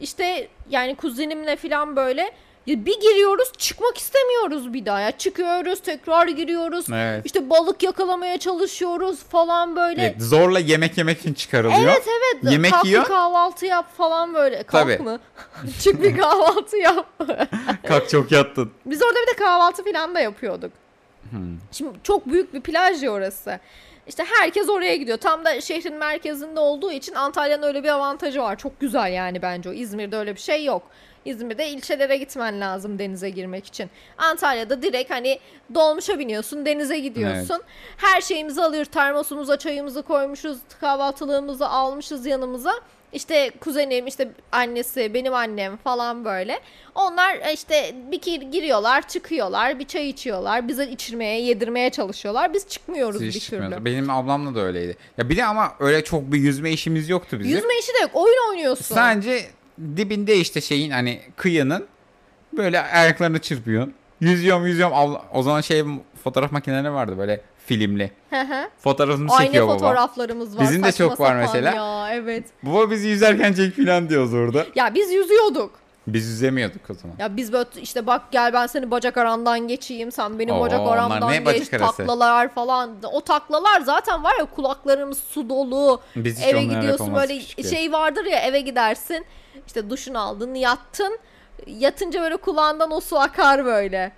İşte 0.00 0.48
yani 0.70 0.94
kuzenimle 0.94 1.56
falan 1.56 1.96
böyle 1.96 2.30
ya 2.66 2.86
bir 2.86 3.00
giriyoruz 3.00 3.52
çıkmak 3.58 3.98
istemiyoruz 3.98 4.72
bir 4.74 4.86
daha. 4.86 5.00
Ya 5.00 5.10
çıkıyoruz 5.18 5.80
tekrar 5.80 6.28
giriyoruz. 6.28 6.86
Evet. 6.92 7.26
İşte 7.26 7.50
balık 7.50 7.82
yakalamaya 7.82 8.38
çalışıyoruz 8.38 9.18
falan 9.18 9.76
böyle. 9.76 10.02
Evet, 10.02 10.22
zorla 10.22 10.58
yemek 10.58 10.98
yemek 10.98 11.20
için 11.20 11.34
çıkarılıyor. 11.34 11.80
Evet 11.92 12.06
evet. 12.08 12.52
Yemek 12.52 12.72
Kalk 12.72 12.84
yiyor. 12.84 13.04
kahvaltı 13.04 13.66
yap 13.66 13.96
falan 13.96 14.34
böyle. 14.34 14.62
Kalk 14.62 14.82
Tabii. 14.88 15.02
mı? 15.02 15.20
Çık 15.82 16.02
bir 16.02 16.16
kahvaltı 16.16 16.76
yap. 16.76 17.06
Kalk 17.88 18.08
çok 18.08 18.32
yattın. 18.32 18.70
Biz 18.86 19.02
orada 19.02 19.18
bir 19.26 19.34
de 19.34 19.44
kahvaltı 19.44 19.84
falan 19.84 20.14
da 20.14 20.20
yapıyorduk. 20.20 20.72
Hmm. 21.34 21.58
Şimdi 21.72 21.90
çok 22.02 22.26
büyük 22.26 22.54
bir 22.54 22.60
plaj 22.60 23.02
ya 23.02 23.10
orası. 23.10 23.60
İşte 24.06 24.24
herkes 24.38 24.68
oraya 24.68 24.96
gidiyor. 24.96 25.18
Tam 25.18 25.44
da 25.44 25.60
şehrin 25.60 25.94
merkezinde 25.94 26.60
olduğu 26.60 26.92
için 26.92 27.14
Antalya'nın 27.14 27.62
öyle 27.62 27.84
bir 27.84 27.88
avantajı 27.88 28.40
var. 28.42 28.58
Çok 28.58 28.80
güzel 28.80 29.12
yani 29.12 29.42
bence 29.42 29.68
o. 29.70 29.72
İzmir'de 29.72 30.16
öyle 30.16 30.34
bir 30.34 30.40
şey 30.40 30.64
yok. 30.64 30.82
İzmir'de 31.24 31.68
ilçelere 31.68 32.16
gitmen 32.16 32.60
lazım 32.60 32.98
denize 32.98 33.30
girmek 33.30 33.66
için. 33.66 33.90
Antalya'da 34.18 34.82
direkt 34.82 35.10
hani 35.10 35.38
dolmuşa 35.74 36.18
biniyorsun, 36.18 36.66
denize 36.66 36.98
gidiyorsun. 36.98 37.62
Her 37.96 38.20
şeyimizi 38.20 38.62
alıyoruz. 38.62 38.90
Termosumuza 38.90 39.58
çayımızı 39.58 40.02
koymuşuz, 40.02 40.58
kahvaltılığımızı 40.80 41.68
almışız 41.68 42.26
yanımıza. 42.26 42.72
İşte 43.14 43.50
kuzenim, 43.60 44.06
işte 44.06 44.28
annesi, 44.52 45.14
benim 45.14 45.34
annem 45.34 45.76
falan 45.76 46.24
böyle. 46.24 46.60
Onlar 46.94 47.36
e, 47.36 47.52
işte 47.52 47.94
bir 48.12 48.22
giriyorlar, 48.50 49.08
çıkıyorlar, 49.08 49.78
bir 49.78 49.84
çay 49.84 50.08
içiyorlar. 50.08 50.68
Bize 50.68 50.86
içirmeye, 50.90 51.40
yedirmeye 51.42 51.90
çalışıyorlar. 51.90 52.54
Biz 52.54 52.68
çıkmıyoruz 52.68 53.20
Siz 53.20 53.34
bir 53.34 53.40
türlü. 53.40 53.84
Benim 53.84 54.10
ablamla 54.10 54.54
da 54.54 54.60
öyleydi. 54.60 54.96
Ya 55.18 55.28
bir 55.28 55.36
de 55.36 55.44
ama 55.44 55.72
öyle 55.80 56.04
çok 56.04 56.32
bir 56.32 56.38
yüzme 56.38 56.70
işimiz 56.70 57.08
yoktu 57.08 57.38
bizim. 57.38 57.52
Yüzme 57.56 57.78
işi 57.78 57.88
de 57.94 57.98
yok. 58.02 58.10
Oyun 58.14 58.50
oynuyorsun. 58.50 58.94
Sadece 58.94 59.40
dibinde 59.96 60.36
işte 60.36 60.60
şeyin 60.60 60.90
hani 60.90 61.20
kıyının 61.36 61.86
böyle 62.56 62.80
ayaklarını 62.80 63.38
çırpıyorsun. 63.38 63.94
Yüzüyorum 64.20 64.66
yüzüyorum. 64.66 64.96
Abla- 64.96 65.22
O 65.32 65.42
zaman 65.42 65.60
şey 65.60 65.84
fotoğraf 66.24 66.52
makineleri 66.52 66.92
vardı 66.92 67.18
böyle 67.18 67.40
filmli. 67.66 68.10
Aynı 68.32 69.44
çekiyor 69.44 69.68
baba. 69.68 69.72
fotoğraflarımız 69.74 70.56
var. 70.56 70.62
Bizim 70.62 70.82
de 70.82 70.92
saçma 70.92 71.08
çok 71.08 71.20
var 71.20 71.26
sapan 71.26 71.36
mesela. 71.36 71.74
Ya 71.74 72.14
evet. 72.14 72.44
Baba 72.62 72.90
bizi 72.90 73.08
yüzerken 73.08 73.52
çek 73.52 73.74
filan 73.74 74.08
diyoruz 74.08 74.34
orada. 74.34 74.66
Ya 74.74 74.94
biz 74.94 75.12
yüzüyorduk. 75.12 75.84
Biz 76.06 76.26
yüzemiyorduk 76.28 76.90
o 76.90 76.94
zaman. 76.94 77.16
Ya 77.18 77.36
biz 77.36 77.52
böyle 77.52 77.68
işte 77.82 78.06
bak 78.06 78.22
gel 78.32 78.52
ben 78.52 78.66
seni 78.66 78.90
bacak 78.90 79.16
arandan 79.16 79.68
geçeyim 79.68 80.12
sen 80.12 80.38
benim 80.38 80.54
Oo, 80.54 80.60
bacak 80.60 80.80
onlar 80.80 80.96
aramdan 80.96 81.30
ne 81.30 81.36
geç 81.36 81.46
bacak 81.46 81.82
arası? 81.82 81.96
taklalar 81.96 82.54
falan. 82.54 82.96
O 83.12 83.20
taklalar 83.20 83.80
zaten 83.80 84.24
var 84.24 84.32
ya 84.38 84.44
kulaklarımız 84.44 85.18
su 85.18 85.48
dolu. 85.48 86.00
Biz 86.16 86.38
hiç 86.38 86.46
eve 86.46 86.62
gidiyorsun 86.62 86.88
yapamazdık 86.88 87.16
böyle 87.28 87.38
küçükken. 87.40 87.70
şey 87.70 87.92
vardır 87.92 88.24
ya 88.24 88.38
eve 88.38 88.60
gidersin. 88.60 89.26
işte 89.66 89.90
duşunu 89.90 90.18
aldın 90.18 90.54
yattın. 90.54 91.18
Yatınca 91.66 92.20
böyle 92.22 92.36
kulağından 92.36 92.90
o 92.90 93.00
su 93.00 93.18
akar 93.18 93.64
böyle. 93.64 94.12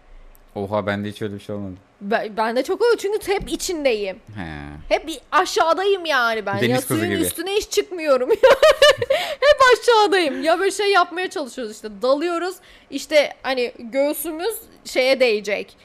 Oha 0.54 0.86
bende 0.86 1.08
hiç 1.08 1.22
öyle 1.22 1.34
bir 1.34 1.40
şey 1.40 1.56
olmadı. 1.56 1.74
Ben, 2.00 2.36
ben 2.36 2.56
de 2.56 2.62
çok 2.62 2.80
oluyor 2.80 2.96
çünkü 2.96 3.32
hep 3.32 3.48
içindeyim. 3.52 4.16
He. 4.16 4.46
Hep 4.88 5.10
aşağıdayım 5.32 6.06
yani 6.06 6.46
ben. 6.46 6.56
Deniz 6.56 6.70
ya 6.70 6.80
suyun 6.80 7.10
gibi. 7.10 7.20
üstüne 7.20 7.52
hiç 7.52 7.70
çıkmıyorum. 7.70 8.30
Hep 9.40 9.60
aşağıdayım. 9.72 10.42
Ya 10.42 10.58
böyle 10.58 10.70
şey 10.70 10.92
yapmaya 10.92 11.30
çalışıyoruz 11.30 11.72
işte. 11.72 11.88
Dalıyoruz. 12.02 12.56
İşte 12.90 13.32
hani 13.42 13.72
göğsümüz 13.78 14.54
şeye 14.84 15.20
değecek. 15.20 15.76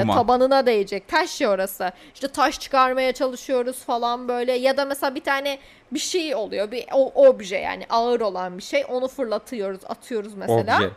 Kuma. 0.00 0.14
tabanına 0.14 0.66
değecek. 0.66 1.08
Taş 1.08 1.40
ya 1.40 1.50
orası. 1.50 1.92
İşte 2.14 2.28
taş 2.28 2.60
çıkarmaya 2.60 3.12
çalışıyoruz 3.12 3.76
falan 3.76 4.28
böyle. 4.28 4.52
Ya 4.52 4.76
da 4.76 4.84
mesela 4.84 5.14
bir 5.14 5.20
tane 5.24 5.58
bir 5.92 5.98
şey 5.98 6.34
oluyor. 6.34 6.70
Bir 6.70 6.84
o, 6.92 7.28
obje 7.28 7.56
yani 7.56 7.86
ağır 7.90 8.20
olan 8.20 8.58
bir 8.58 8.62
şey. 8.62 8.84
Onu 8.88 9.08
fırlatıyoruz, 9.08 9.80
atıyoruz 9.88 10.34
mesela. 10.34 10.76
Obje. 10.78 10.90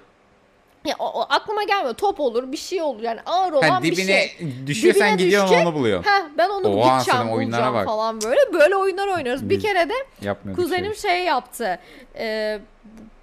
Ya, 0.86 0.96
o, 1.00 1.06
o 1.22 1.26
aklıma 1.30 1.64
gelmiyor. 1.64 1.94
Top 1.94 2.20
olur, 2.20 2.52
bir 2.52 2.58
şey 2.58 2.82
olur. 2.82 3.02
Yani 3.04 3.20
ağır 3.26 3.54
olan 3.54 3.70
Ha, 3.70 3.84
bir 3.84 3.92
dibine 3.96 4.06
şey. 4.06 4.38
düşüyorsan 4.68 5.08
Dibine 5.08 5.24
gidiyorsun 5.24 5.50
düşecek. 5.50 5.68
onu 5.68 5.76
buluyorsun. 5.76 6.10
Heh, 6.12 6.22
ben 6.38 6.50
onu 6.50 6.68
Oha, 6.80 6.98
gideceğim 7.00 7.32
bulacağım 7.32 7.74
bak. 7.74 7.86
falan 7.86 8.22
böyle. 8.22 8.54
Böyle 8.54 8.76
oyunlar 8.76 9.08
oynuyoruz. 9.08 9.50
Bir 9.50 9.60
kere 9.60 9.90
de 9.90 9.94
Yapmıyorduk 10.22 10.64
kuzenim 10.64 10.96
şey. 10.96 11.12
şey 11.12 11.24
yaptı. 11.24 11.80
Ee, 12.18 12.60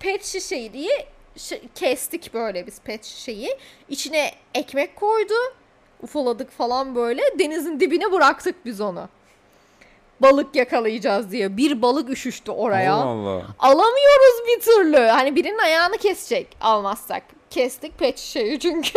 pet 0.01 0.25
şişeyi 0.25 0.73
diye 0.73 1.07
kestik 1.75 2.35
böyle 2.35 2.67
biz 2.67 2.81
pet 2.81 3.05
şişeyi. 3.05 3.59
İçine 3.89 4.31
ekmek 4.55 4.97
koydu. 4.97 5.35
Ufaladık 6.03 6.51
falan 6.51 6.95
böyle. 6.95 7.23
Denizin 7.39 7.81
dibine 7.81 8.13
bıraktık 8.13 8.65
biz 8.65 8.81
onu. 8.81 9.09
Balık 10.21 10.55
yakalayacağız 10.57 11.31
diye. 11.31 11.57
Bir 11.57 11.83
balık 11.83 12.11
üşüştü 12.11 12.51
oraya. 12.51 12.95
Allah 12.95 13.05
Allah. 13.31 13.43
Alamıyoruz 13.59 14.47
bir 14.49 14.61
türlü. 14.61 14.97
Hani 14.99 15.37
birinin 15.37 15.59
ayağını 15.59 15.97
kesecek 15.99 16.47
almazsak. 16.61 17.23
Kestik 17.51 17.99
pet 17.99 18.19
şişeyi 18.19 18.59
çünkü. 18.61 18.91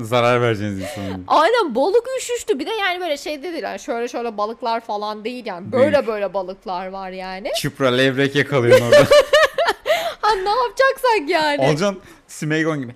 Zarar 0.00 0.42
vereceğiniz 0.42 0.80
insanın. 0.80 1.24
Aynen 1.28 1.74
balık 1.74 2.06
üşüştü. 2.18 2.58
Bir 2.58 2.66
de 2.66 2.70
yani 2.70 3.00
böyle 3.00 3.16
şey 3.16 3.42
de 3.42 3.52
değil. 3.52 3.62
Yani 3.62 3.78
şöyle 3.80 4.08
şöyle 4.08 4.36
balıklar 4.36 4.80
falan 4.80 5.24
değil 5.24 5.46
yani. 5.46 5.72
Böyle 5.72 5.92
Büyük. 5.96 6.06
böyle 6.06 6.34
balıklar 6.34 6.86
var 6.88 7.10
yani. 7.10 7.50
Çıpra 7.60 7.88
levrek 7.88 8.34
yakalıyorsun 8.36 8.86
orada. 8.86 9.06
Ha 10.20 10.34
ne 10.34 10.48
yapacaksak 10.48 11.28
yani. 11.28 11.60
Olacaksın 11.62 12.00
Smegon 12.28 12.78
gibi. 12.80 12.94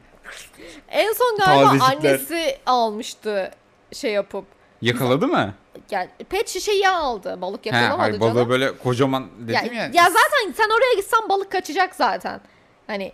En 0.88 1.12
son 1.12 1.36
galiba 1.38 1.64
Tazecikler. 1.78 2.10
annesi 2.10 2.58
almıştı 2.66 3.50
şey 3.92 4.12
yapıp. 4.12 4.44
Yakaladı 4.82 5.28
mı? 5.28 5.54
Yani 5.90 6.08
pet 6.30 6.48
şişeyi 6.48 6.88
aldı. 6.88 7.38
Balık 7.40 7.64
He, 7.66 7.68
yakalamadı 7.68 8.00
hayır, 8.00 8.20
balığı 8.20 8.34
canım. 8.34 8.48
böyle 8.48 8.78
kocaman 8.78 9.26
Ya, 9.48 9.60
dedim 9.62 9.74
ya. 9.76 9.82
ya 9.82 10.04
zaten 10.04 10.52
sen 10.56 10.68
oraya 10.70 10.94
gitsen 10.96 11.28
balık 11.28 11.52
kaçacak 11.52 11.94
zaten. 11.94 12.40
Hani 12.86 13.12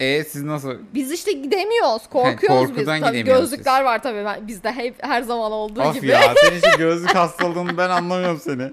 E 0.00 0.24
siz 0.24 0.42
nasıl? 0.42 0.74
biz 0.94 1.12
işte 1.12 1.32
gidemiyoruz. 1.32 2.02
Korkuyoruz 2.06 2.68
biz. 2.68 2.76
korkudan 2.76 3.00
Tabii 3.00 3.22
gözlükler 3.22 3.82
var 3.84 4.02
tabii. 4.02 4.24
Ben, 4.24 4.48
bizde 4.48 4.72
hep 4.72 4.94
her 5.04 5.22
zaman 5.22 5.52
olduğu 5.52 5.82
Of 5.82 5.94
gibi. 5.94 6.06
ya 6.06 6.34
senin 6.44 6.58
için 6.58 6.78
gözlük 6.78 7.14
hastalığını 7.14 7.78
ben 7.78 7.90
anlamıyorum 7.90 8.40
seni. 8.40 8.72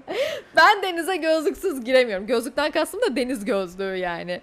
Ben 0.55 0.81
denize 0.83 1.15
gözlüksüz 1.15 1.83
giremiyorum. 1.83 2.27
Gözlükten 2.27 2.71
kastım 2.71 3.01
da 3.01 3.15
deniz 3.15 3.45
gözlüğü 3.45 3.97
yani. 3.97 4.41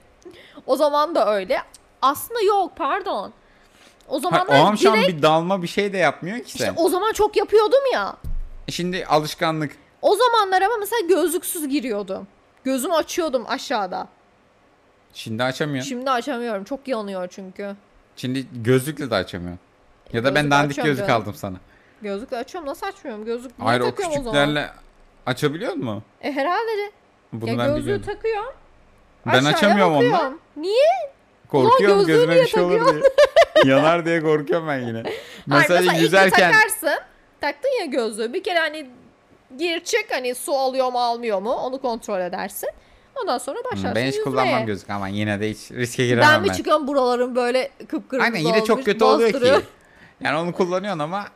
O 0.66 0.76
zaman 0.76 1.14
da 1.14 1.34
öyle. 1.34 1.58
Aslında 2.02 2.40
yok 2.40 2.72
pardon. 2.76 3.32
O 4.08 4.12
Hayır, 4.12 4.22
zamanlar 4.22 4.60
o 4.60 4.64
an 4.64 4.74
şu 4.74 4.90
an 4.92 4.96
direkt 4.96 5.16
bir 5.16 5.22
dalma 5.22 5.62
bir 5.62 5.68
şey 5.68 5.92
de 5.92 5.98
yapmıyor 5.98 6.36
ki 6.38 6.44
işte 6.46 6.64
sen. 6.64 6.74
o 6.76 6.88
zaman 6.88 7.12
çok 7.12 7.36
yapıyordum 7.36 7.92
ya. 7.92 8.16
Şimdi 8.68 9.06
alışkanlık. 9.06 9.76
O 10.02 10.16
zamanlar 10.16 10.62
ama 10.62 10.74
mesela 10.80 11.06
gözlüksüz 11.08 11.68
giriyordum. 11.68 12.26
Gözümü 12.64 12.94
açıyordum 12.94 13.44
aşağıda. 13.48 14.08
Şimdi 15.14 15.42
açamıyorsun. 15.42 15.88
Şimdi 15.88 16.10
açamıyorum. 16.10 16.64
Çok 16.64 16.88
yanıyor 16.88 17.28
çünkü. 17.30 17.76
Şimdi 18.16 18.46
gözlükle 18.52 19.10
de 19.10 19.14
açamıyorsun. 19.14 19.60
Ya 20.12 20.24
da 20.24 20.34
ben 20.34 20.50
dandik 20.50 20.70
açıyorum 20.70 20.90
gözlük 20.92 21.08
canım. 21.08 21.22
aldım 21.22 21.34
sana. 21.34 21.56
Gözlükle 22.02 22.36
açıyorum. 22.36 22.70
Nasıl 22.70 22.86
açmıyorum? 22.86 23.24
Gözlük 23.24 23.58
niye 23.58 23.68
Hayır 23.68 23.80
o 23.80 23.84
takıyorum 23.84 24.12
o 24.12 24.22
zaman? 24.22 24.32
küçüklerle 24.32 24.70
açabiliyor 25.26 25.72
mu? 25.74 26.02
E 26.22 26.32
herhalde 26.32 26.78
de. 26.78 26.90
Bunu 27.32 27.50
ya 27.50 27.58
ben 27.58 27.66
gözlüğü 27.66 27.82
biliyorum. 27.82 28.04
takıyorum. 28.06 28.52
Ben 29.26 29.32
Aşağıya 29.32 29.56
açamıyorum 29.56 29.94
onunla. 29.94 30.12
bakıyorum. 30.12 30.40
Niye? 30.56 30.86
Korkuyorum 31.48 31.98
gözlüğü 31.98 32.12
gözüme 32.12 32.32
niye 32.34 32.42
bir 32.44 32.48
şey 32.48 32.62
olur 32.62 32.92
diye. 32.92 33.02
Yanar 33.74 34.04
diye 34.06 34.20
korkuyorum 34.22 34.68
ben 34.68 34.78
yine. 34.80 35.02
Hayır, 35.02 35.18
Mesela, 35.46 35.80
ilk 35.92 36.00
yüzerken 36.00 36.52
takarsın. 36.52 36.98
Taktın 37.40 37.80
ya 37.80 37.84
gözlüğü. 37.84 38.32
Bir 38.32 38.42
kere 38.42 38.58
hani 38.58 38.90
gir 39.58 39.84
çık 39.84 40.06
hani 40.10 40.34
su 40.34 40.54
alıyor 40.54 40.92
mu 40.92 40.98
almıyor 40.98 41.40
mu 41.42 41.52
onu 41.52 41.80
kontrol 41.80 42.20
edersin. 42.20 42.68
Ondan 43.22 43.38
sonra 43.38 43.58
başlarsın 43.64 43.88
Hmm, 43.88 43.94
ben 43.94 44.00
hiç 44.06 44.14
yüzmeye. 44.16 44.24
kullanmam 44.24 44.66
gözlük 44.66 44.90
ama 44.90 45.08
yine 45.08 45.40
de 45.40 45.50
hiç 45.50 45.70
riske 45.70 46.06
giremem 46.06 46.28
Ben 46.30 46.42
ben. 46.44 46.50
bir 46.50 46.54
çıkıyorum 46.56 46.86
buralarım 46.86 47.36
böyle 47.36 47.70
kıpkırmızı 47.88 48.24
Aynen 48.26 48.38
yine 48.38 48.52
olmuş, 48.52 48.66
çok 48.66 48.84
kötü 48.84 49.04
oluyor 49.04 49.32
bastırıyor. 49.32 49.60
ki. 49.60 49.66
Yani 50.20 50.38
onu 50.38 50.52
kullanıyorsun 50.52 50.98
ama 50.98 51.28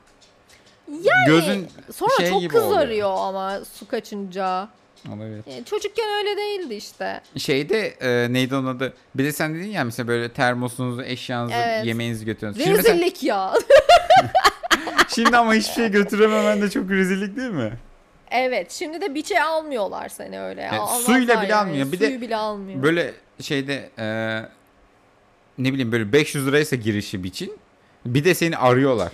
Yani 0.89 1.27
gözün 1.27 1.69
Sonra 1.95 2.11
şey 2.19 2.31
çok 2.31 2.41
gibi 2.41 2.57
oluyor. 2.59 2.71
kızarıyor 2.71 3.11
ama 3.19 3.61
su 3.73 3.89
kaçınca. 3.89 4.69
Olabilir. 5.09 5.43
Yani 5.47 5.65
çocukken 5.65 6.05
öyle 6.19 6.37
değildi 6.37 6.75
işte. 6.75 7.21
Şeyde 7.37 7.87
e, 7.89 8.33
neydi 8.33 8.55
onun 8.57 8.77
adı? 8.77 8.93
Bir 9.15 9.25
de 9.25 9.33
sen 9.33 9.55
dedin 9.55 9.69
ya 9.71 9.85
mesela 9.85 10.09
böyle 10.09 10.33
termosunuzu, 10.33 11.03
eşyanızı, 11.03 11.55
Evet. 11.55 11.87
yemeğinizi 11.87 12.25
götürüyorsunuz. 12.25 12.65
Şimdi, 12.67 12.77
mesela- 12.77 12.95
Rezillik 12.95 13.23
ya. 13.23 13.53
şimdi 15.15 15.37
ama 15.37 15.55
hiçbir 15.55 15.73
şey 15.73 15.89
götürememen 15.91 16.63
de 16.63 16.71
çok 16.71 16.91
rezillik 16.91 17.37
değil 17.37 17.51
mi? 17.51 17.73
Evet 18.31 18.73
şimdi 18.73 19.01
de 19.01 19.15
biçe 19.15 19.43
almıyorlar 19.43 20.09
seni 20.09 20.41
öyle. 20.41 20.61
ya. 20.61 20.71
Evet, 20.73 20.89
suyla 20.89 21.43
bile 21.43 21.53
yani, 21.53 21.55
almıyor. 21.55 21.93
Bir 21.93 22.01
de 22.01 22.07
Suyu 22.07 22.21
bile 22.21 22.37
almıyor. 22.37 22.83
Böyle 22.83 23.13
şeyde 23.41 23.91
e, 23.99 24.07
ne 25.59 25.73
bileyim 25.73 25.93
böyle 25.93 26.13
500 26.13 26.47
liraysa 26.47 26.77
girişi 26.77 27.25
biçin. 27.25 27.53
Bir 28.07 28.25
de 28.25 28.35
seni 28.35 28.57
arıyorlar. 28.57 29.13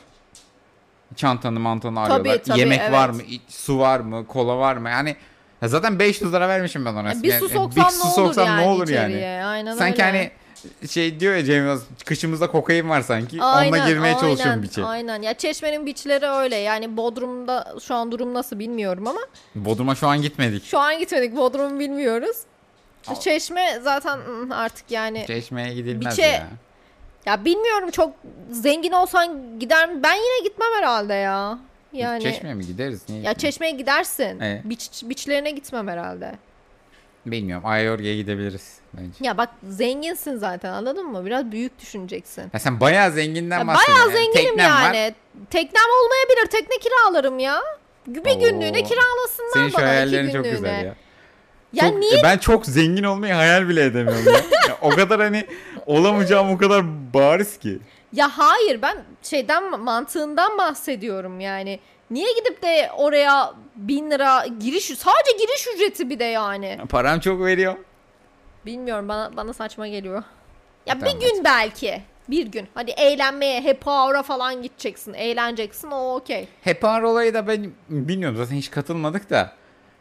Çantanı 1.17 1.61
mantanı 1.61 2.01
arıyorlar. 2.01 2.39
tabii, 2.45 2.59
Yemek 2.59 2.81
evet. 2.81 2.93
var 2.93 3.09
mı? 3.09 3.23
Su 3.49 3.79
var 3.79 4.01
mı? 4.01 4.27
Kola 4.27 4.59
var 4.59 4.77
mı? 4.77 4.91
Yani 4.91 5.17
ya 5.63 5.69
zaten 5.69 5.99
500 5.99 6.33
lira 6.33 6.49
vermişim 6.49 6.85
ben 6.85 6.95
ona. 6.95 7.09
Yani 7.09 7.23
bir 7.23 7.29
Yani 7.29 7.41
su 7.41 7.49
bir 7.49 7.55
soksam 7.55 7.91
su 7.91 7.99
ne 7.99 8.05
olur 8.05 8.15
soksam 8.15 8.47
yani 8.47 8.63
ne 8.63 8.69
olur 8.69 8.89
yani? 8.89 9.45
Aynen 9.45 9.77
Sanki 9.77 10.03
öyle. 10.03 10.13
hani 10.13 10.31
şey 10.91 11.21
diyor 11.21 11.35
ya 11.35 11.45
Cem 11.45 11.57
Yılmaz 11.57 11.83
kışımızda 12.05 12.51
kokain 12.51 12.89
var 12.89 13.01
sanki. 13.03 13.43
Aynen, 13.43 13.73
Onunla 13.73 13.89
girmeye 13.89 14.09
aynen, 14.09 14.21
çalışıyorum 14.21 14.63
biçe. 14.63 14.85
Aynen. 14.85 15.23
Ya 15.23 15.35
Çeşme'nin 15.35 15.87
biçleri 15.87 16.27
öyle. 16.27 16.57
Yani 16.57 16.97
Bodrum'da 16.97 17.75
şu 17.83 17.95
an 17.95 18.13
durum 18.13 18.35
nasıl 18.35 18.59
bilmiyorum 18.59 19.07
ama 19.07 19.21
Bodrum'a 19.55 19.95
şu 19.95 20.07
an 20.09 20.23
gitmedik. 20.23 20.65
şu 20.65 20.79
an 20.79 20.99
gitmedik. 20.99 21.37
Bodrum'u 21.37 21.79
bilmiyoruz. 21.79 22.37
Al. 23.07 23.21
Çeşme 23.21 23.79
zaten 23.83 24.19
artık 24.51 24.91
yani 24.91 25.25
Çeşmeye 25.27 25.75
gidilmez 25.75 26.19
Biçe- 26.19 26.23
ya. 26.27 26.49
ya 27.27 27.45
bilmiyorum 27.45 27.91
çok 27.91 28.13
zengin 28.51 28.93
olsan 28.93 29.59
gider 29.61 29.89
mi? 29.89 30.03
Ben 30.03 30.15
yine 30.15 30.49
gitmem 30.49 30.69
herhalde 30.79 31.15
ya. 31.15 31.59
Yani 31.93 32.23
Çeşmeye 32.23 32.55
mi 32.55 32.67
gideriz? 32.67 33.03
Niye 33.09 33.23
ya 33.23 33.33
gitmeyelim? 33.33 33.39
Çeşme'ye 33.39 33.73
gidersin. 33.73 34.41
Evet. 34.41 34.61
Biç, 34.65 34.91
biçlerine 35.05 35.51
gitmem 35.51 35.89
herhalde. 35.89 36.35
Bilmiyorum. 37.27 37.67
Ayorga'ya 37.67 38.17
gidebiliriz 38.17 38.79
bence. 38.93 39.13
Ya 39.21 39.39
bak 39.39 39.49
zenginsin 39.69 40.37
zaten 40.37 40.73
anladın 40.73 41.07
mı? 41.07 41.27
Biraz 41.27 41.53
büyük 41.53 41.81
düşüneceksin. 41.81 42.45
Ya 42.53 42.59
sen 42.61 42.81
bayağı 42.81 43.11
zenginden 43.13 43.59
Ya 43.59 43.67
bahsediyorsun. 43.67 43.95
bayağı 44.07 44.09
Yani 44.25 44.33
zenginim 44.35 44.57
teknem 44.57 44.73
var. 44.73 44.83
yani. 44.95 45.15
Teknem 45.51 45.83
olmayabilir. 46.05 46.51
Tekne 46.51 46.79
kiralarım 46.79 47.39
ya. 47.39 47.61
Bir 48.07 48.35
günlüğüne 48.35 48.81
Oo. 48.81 48.85
kiralasınlar 48.89 49.53
Senin 49.55 49.69
şu 49.69 49.75
bana 49.75 49.83
iki 49.85 49.91
hayallerin 49.91 50.27
çok 50.33 50.35
günlüğüne. 50.45 50.51
güzel 50.59 50.85
ya. 50.85 50.95
Ya 51.73 51.89
Çok- 51.91 51.99
niye? 51.99 52.23
Ben 52.23 52.39
çok 52.39 52.67
zengin 52.67 53.05
olmayı 53.05 53.33
hayal 53.35 53.69
bile 53.69 53.85
edemiyorum 53.85 54.25
ya. 54.27 54.33
Ya 54.69 54.79
o 54.83 54.91
kadar 54.91 55.21
hani 55.21 55.47
olamayacağım 55.87 56.51
o 56.51 56.59
kadar 56.59 56.85
bariz 57.15 57.59
ki. 57.59 57.79
Ya 58.13 58.29
hayır 58.39 58.83
ben 58.83 58.97
şeyden 59.23 59.81
mantığından 59.81 60.59
bahsediyorum 60.59 61.41
yani. 61.41 61.81
Niye 62.11 62.33
gidip 62.33 62.63
de 62.63 62.91
oraya 62.97 63.55
bin 63.77 64.11
lira 64.11 64.47
giriş 64.61 64.85
sadece 64.85 65.39
giriş 65.39 65.67
ücreti 65.75 66.11
bir 66.11 66.19
de 66.19 66.25
yani. 66.25 66.79
Param 66.89 67.21
çok 67.21 67.41
veriyor. 67.41 67.75
Bilmiyorum 68.67 69.09
bana 69.09 69.37
bana 69.37 69.53
saçma 69.53 69.89
geliyor. 69.89 70.23
Ya 70.87 70.99
Tamam, 70.99 71.15
bir 71.15 71.21
gün 71.21 71.45
belki. 71.45 72.03
Bir 72.29 72.47
gün. 72.47 72.69
Hadi 72.75 72.91
eğlenmeye, 72.91 73.63
happy 73.63 73.91
hour'a 73.91 74.23
falan 74.23 74.63
gideceksin. 74.63 75.15
Eğleneceksin 75.15 75.91
o 75.91 76.15
okey. 76.15 76.49
Hep 76.63 76.85
ağır 76.85 77.03
olayı 77.03 77.35
da 77.35 77.47
ben 77.47 77.73
bilmiyorum 77.89 78.37
zaten 78.37 78.57
hiç 78.57 78.71
katılmadık 78.71 79.31
da. 79.31 79.53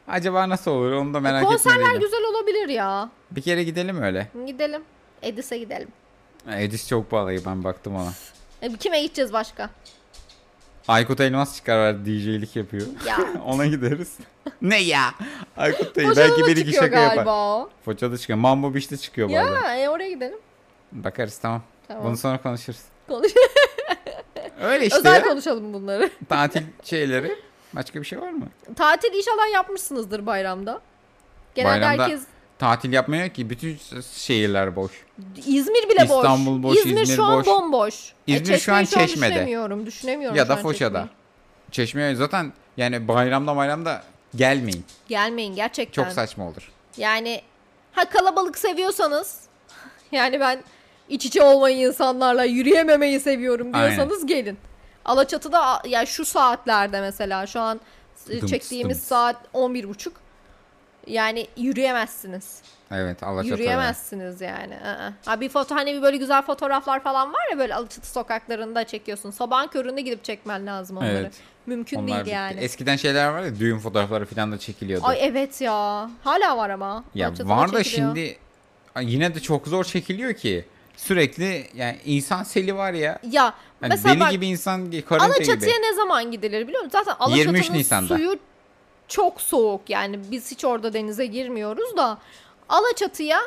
Acaba 0.07 0.49
nasıl 0.49 0.71
olur 0.71 0.91
onu 0.91 1.13
da 1.13 1.19
merak 1.19 1.43
Konserler 1.43 1.75
etmeliydim. 1.75 2.01
güzel 2.01 2.23
olabilir 2.23 2.69
ya. 2.69 3.09
Bir 3.31 3.41
kere 3.41 3.63
gidelim 3.63 4.01
öyle. 4.01 4.27
Gidelim. 4.45 4.83
Edis'e 5.21 5.57
gidelim. 5.57 5.87
Edis 6.51 6.89
çok 6.89 7.09
pahalı 7.09 7.45
ben 7.45 7.63
baktım 7.63 7.95
ona. 7.95 8.13
E, 8.61 8.73
kime 8.73 9.01
gideceğiz 9.01 9.33
başka? 9.33 9.69
Aykut 10.87 11.19
Elmas 11.19 11.55
çıkar 11.55 11.77
var 11.77 12.05
DJ'lik 12.05 12.55
yapıyor. 12.55 12.87
Ya. 13.07 13.17
ona 13.45 13.65
gideriz. 13.65 14.17
ne 14.61 14.81
ya? 14.81 15.13
Aykut 15.57 15.95
değil 15.95 16.07
Foça'da 16.07 16.29
belki 16.29 16.41
da 16.41 16.47
bir 16.47 16.51
iki 16.57 16.71
çıkıyor 16.71 16.83
şaka 16.83 16.95
galiba 16.95 17.19
yapar. 17.19 17.61
o. 17.61 17.69
Foça'da 17.85 18.17
çıkıyor. 18.17 18.39
Mambo 18.39 18.73
Beach'te 18.73 18.97
çıkıyor 18.97 19.27
bazen. 19.29 19.43
Ya 19.43 19.77
e, 19.77 19.89
oraya 19.89 20.09
gidelim. 20.09 20.37
Bakarız 20.91 21.37
tamam. 21.37 21.61
Tamam. 21.87 22.03
Bunu 22.05 22.17
sonra 22.17 22.41
konuşuruz. 22.41 22.81
Konuş. 23.07 23.31
Öyle 24.61 24.85
işte 24.85 24.99
Özel 24.99 25.15
ya. 25.15 25.23
konuşalım 25.23 25.73
bunları. 25.73 26.09
Tatil 26.29 26.63
şeyleri. 26.83 27.35
Başka 27.73 27.99
bir 28.01 28.05
şey 28.05 28.21
var 28.21 28.31
mı? 28.31 28.45
Tatil 28.75 29.13
inşallah 29.13 29.53
yapmışsınızdır 29.53 30.25
bayramda. 30.25 30.81
Genelde 31.55 31.81
Bayramda 31.81 32.03
herkes 32.03 32.21
Tatil 32.63 32.93
yapmıyor 32.93 33.29
ki. 33.29 33.49
Bütün 33.49 33.79
şehirler 34.13 34.75
boş. 34.75 34.91
İzmir 35.37 35.89
bile 35.89 36.09
boş. 36.09 36.17
İstanbul 36.17 36.63
boş, 36.63 36.77
İzmir, 36.77 37.01
İzmir 37.01 37.15
şu 37.15 37.23
an 37.23 37.39
boş. 37.39 37.47
bomboş. 37.47 38.13
İzmir 38.27 38.57
şu 38.57 38.73
an 38.73 38.85
Çeşme'de. 38.85 39.33
Düşünemiyorum, 39.33 39.85
düşünemiyorum 39.85 40.37
Ya 40.37 40.49
da 40.49 40.55
Foça'da. 40.55 41.09
Çeşmeye 41.71 42.15
zaten 42.15 42.53
yani 42.77 43.07
bayramda 43.07 43.55
bayramda 43.55 44.03
gelmeyin. 44.35 44.85
Gelmeyin 45.07 45.55
gerçekten. 45.55 46.03
Çok 46.03 46.13
saçma 46.13 46.47
olur. 46.47 46.71
Yani 46.97 47.41
ha 47.91 48.09
kalabalık 48.09 48.57
seviyorsanız 48.57 49.41
yani 50.11 50.39
ben 50.39 50.63
iç 51.09 51.25
içe 51.25 51.43
olmayı 51.43 51.77
insanlarla 51.77 52.43
yürüyememeyi 52.43 53.19
seviyorum 53.19 53.73
diyorsanız 53.73 54.25
gelin. 54.25 54.57
Alaçatı'da 55.05 55.81
ya 55.87 56.05
şu 56.05 56.25
saatlerde 56.25 57.01
mesela 57.01 57.47
şu 57.47 57.59
an 57.59 57.79
e, 58.29 58.41
Dıms 58.41 58.51
çektiğimiz 58.51 58.97
dıms. 58.97 59.07
saat 59.07 59.35
11.30. 59.53 60.09
Yani 61.07 61.47
yürüyemezsiniz. 61.57 62.61
Evet 62.91 63.23
Alaçatı'da. 63.23 63.55
Yürüyemezsiniz 63.55 64.41
yani. 64.41 64.75
Aa. 64.75 65.13
Ha 65.25 65.41
bir 65.41 65.49
foto 65.49 65.75
hani 65.75 65.93
bir 65.93 66.01
böyle 66.01 66.17
güzel 66.17 66.41
fotoğraflar 66.41 67.03
falan 67.03 67.33
var 67.33 67.41
ya 67.51 67.57
böyle 67.57 67.75
Alaçatı 67.75 68.09
sokaklarında 68.11 68.83
çekiyorsun. 68.83 69.31
Sabahın 69.31 69.67
köründe 69.67 70.01
gidip 70.01 70.23
çekmen 70.23 70.67
lazım 70.67 70.97
onları. 70.97 71.17
Evet. 71.17 71.33
Mümkün 71.65 71.97
Onlar 71.97 72.25
değil 72.25 72.35
yani. 72.35 72.59
Eskiden 72.59 72.95
şeyler 72.95 73.27
var 73.27 73.43
ya 73.43 73.59
düğün 73.59 73.79
fotoğrafları 73.79 74.25
falan 74.25 74.51
da 74.51 74.57
çekiliyordu. 74.57 75.05
Ay 75.05 75.17
evet 75.21 75.61
ya. 75.61 76.09
Hala 76.23 76.57
var 76.57 76.69
ama. 76.69 77.03
ya 77.15 77.27
Alaçatı'da 77.27 77.55
var 77.55 77.73
da 77.73 77.83
çekiliyor. 77.83 78.15
şimdi 78.15 78.37
yine 79.01 79.35
de 79.35 79.39
çok 79.39 79.67
zor 79.67 79.83
çekiliyor 79.83 80.33
ki. 80.33 80.65
Sürekli 80.97 81.67
yani 81.75 81.97
insan 82.05 82.43
seli 82.43 82.75
var 82.75 82.93
ya. 82.93 83.19
Ya 83.31 83.43
Hani 83.81 83.89
mesela 83.89 84.13
deli 84.13 84.19
bak 84.19 84.31
gibi 84.31 84.47
insan 84.47 84.91
karınca 85.09 85.25
Alaçatı'ya 85.25 85.75
gibi. 85.77 85.85
ne 85.85 85.93
zaman 85.93 86.31
gidilir 86.31 86.67
biliyor 86.67 86.83
musun? 86.83 86.99
Zaten 87.05 87.35
23 87.35 87.47
Alaçatı'nın 87.47 87.77
Nisan'da. 87.77 88.15
suyu 88.15 88.39
çok 89.07 89.41
soğuk. 89.41 89.89
Yani 89.89 90.19
biz 90.31 90.51
hiç 90.51 90.65
orada 90.65 90.93
denize 90.93 91.25
girmiyoruz 91.25 91.97
da 91.97 92.17
Alaçatı'ya 92.69 93.39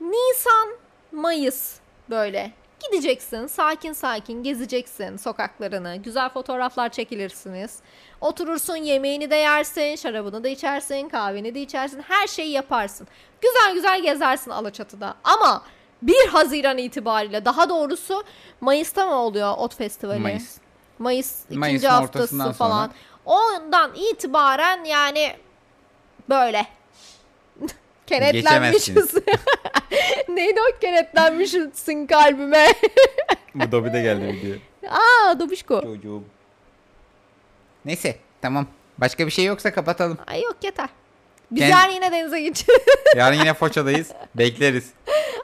Nisan, 0.00 0.68
Mayıs 1.12 1.74
böyle. 2.10 2.52
Gideceksin 2.90 3.46
sakin 3.46 3.92
sakin 3.92 4.42
gezeceksin 4.42 5.16
sokaklarını. 5.16 5.96
Güzel 5.96 6.28
fotoğraflar 6.28 6.88
çekilirsiniz. 6.88 7.78
Oturursun 8.20 8.76
yemeğini 8.76 9.30
de 9.30 9.36
yersin 9.36 9.96
şarabını 9.96 10.44
da 10.44 10.48
içersin 10.48 11.08
kahveni 11.08 11.54
de 11.54 11.60
içersin 11.60 12.02
her 12.08 12.26
şeyi 12.26 12.50
yaparsın. 12.50 13.08
Güzel 13.40 13.74
güzel 13.74 14.02
gezersin 14.02 14.50
Alaçatı'da. 14.50 15.14
Ama 15.24 15.62
1 16.02 16.28
Haziran 16.28 16.78
itibariyle 16.78 17.44
daha 17.44 17.68
doğrusu 17.68 18.24
Mayıs'ta 18.60 19.06
mı 19.06 19.14
oluyor 19.14 19.54
Ot 19.58 19.76
Festivali? 19.76 20.20
Mayıs. 20.20 20.58
Mayıs 20.98 21.44
ikinci 21.44 21.58
Mayıs'ın 21.58 21.88
haftası 21.88 22.18
ortasından 22.18 22.52
falan. 22.52 22.90
Ondan 23.26 23.94
itibaren 23.94 24.84
yani 24.84 25.36
böyle 26.28 26.66
kenetlenmişiz. 28.06 29.14
Neydi 30.28 30.60
o 30.60 30.80
kenetlenmişsin 30.80 32.06
kalbime. 32.06 32.66
Bu 33.54 33.72
Dobby 33.72 33.92
de 33.92 34.02
geldi 34.02 34.26
video. 34.26 34.56
Aa 34.90 35.40
Dobişko. 35.40 35.82
Çocuğum. 35.82 36.22
Neyse 37.84 38.16
tamam. 38.42 38.66
Başka 38.98 39.26
bir 39.26 39.30
şey 39.30 39.44
yoksa 39.44 39.72
kapatalım. 39.72 40.18
Ay 40.26 40.42
yok 40.42 40.56
yeter. 40.62 40.88
Biz 41.50 41.62
Kend- 41.62 41.70
yarın 41.70 41.92
yine 41.92 42.12
denize 42.12 42.40
gideceğiz. 42.40 42.82
Yarın 43.16 43.36
yine 43.36 43.54
Foça'dayız. 43.54 44.10
Bekleriz. 44.34 44.90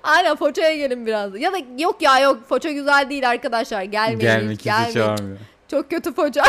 Aynen 0.02 0.36
Foça'ya 0.36 0.76
gelin 0.76 1.06
biraz. 1.06 1.40
Ya 1.40 1.52
da 1.52 1.56
yok 1.78 2.02
ya 2.02 2.18
yok 2.18 2.48
Foça 2.48 2.70
güzel 2.70 3.10
değil 3.10 3.30
arkadaşlar. 3.30 3.82
Gelmeyin. 3.82 4.18
Gelme 4.20 4.52
hiç. 4.88 4.96
Çok 5.70 5.90
kötü 5.90 6.14
Foça. 6.14 6.42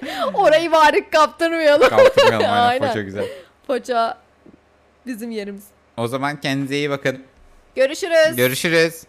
Orayı 0.34 0.72
bari 0.72 1.10
kaptırmayalım. 1.10 1.88
Kaptırmayalım 1.88 2.46
aynen 2.46 2.68
Aynen. 2.68 2.88
Foça 2.88 3.02
güzel. 3.02 3.24
Foça 3.66 4.18
bizim 5.06 5.30
yerimiz. 5.30 5.64
O 5.96 6.08
zaman 6.08 6.40
kendinize 6.40 6.76
iyi 6.76 6.90
bakın. 6.90 7.22
Görüşürüz. 7.74 8.36
Görüşürüz. 8.36 9.02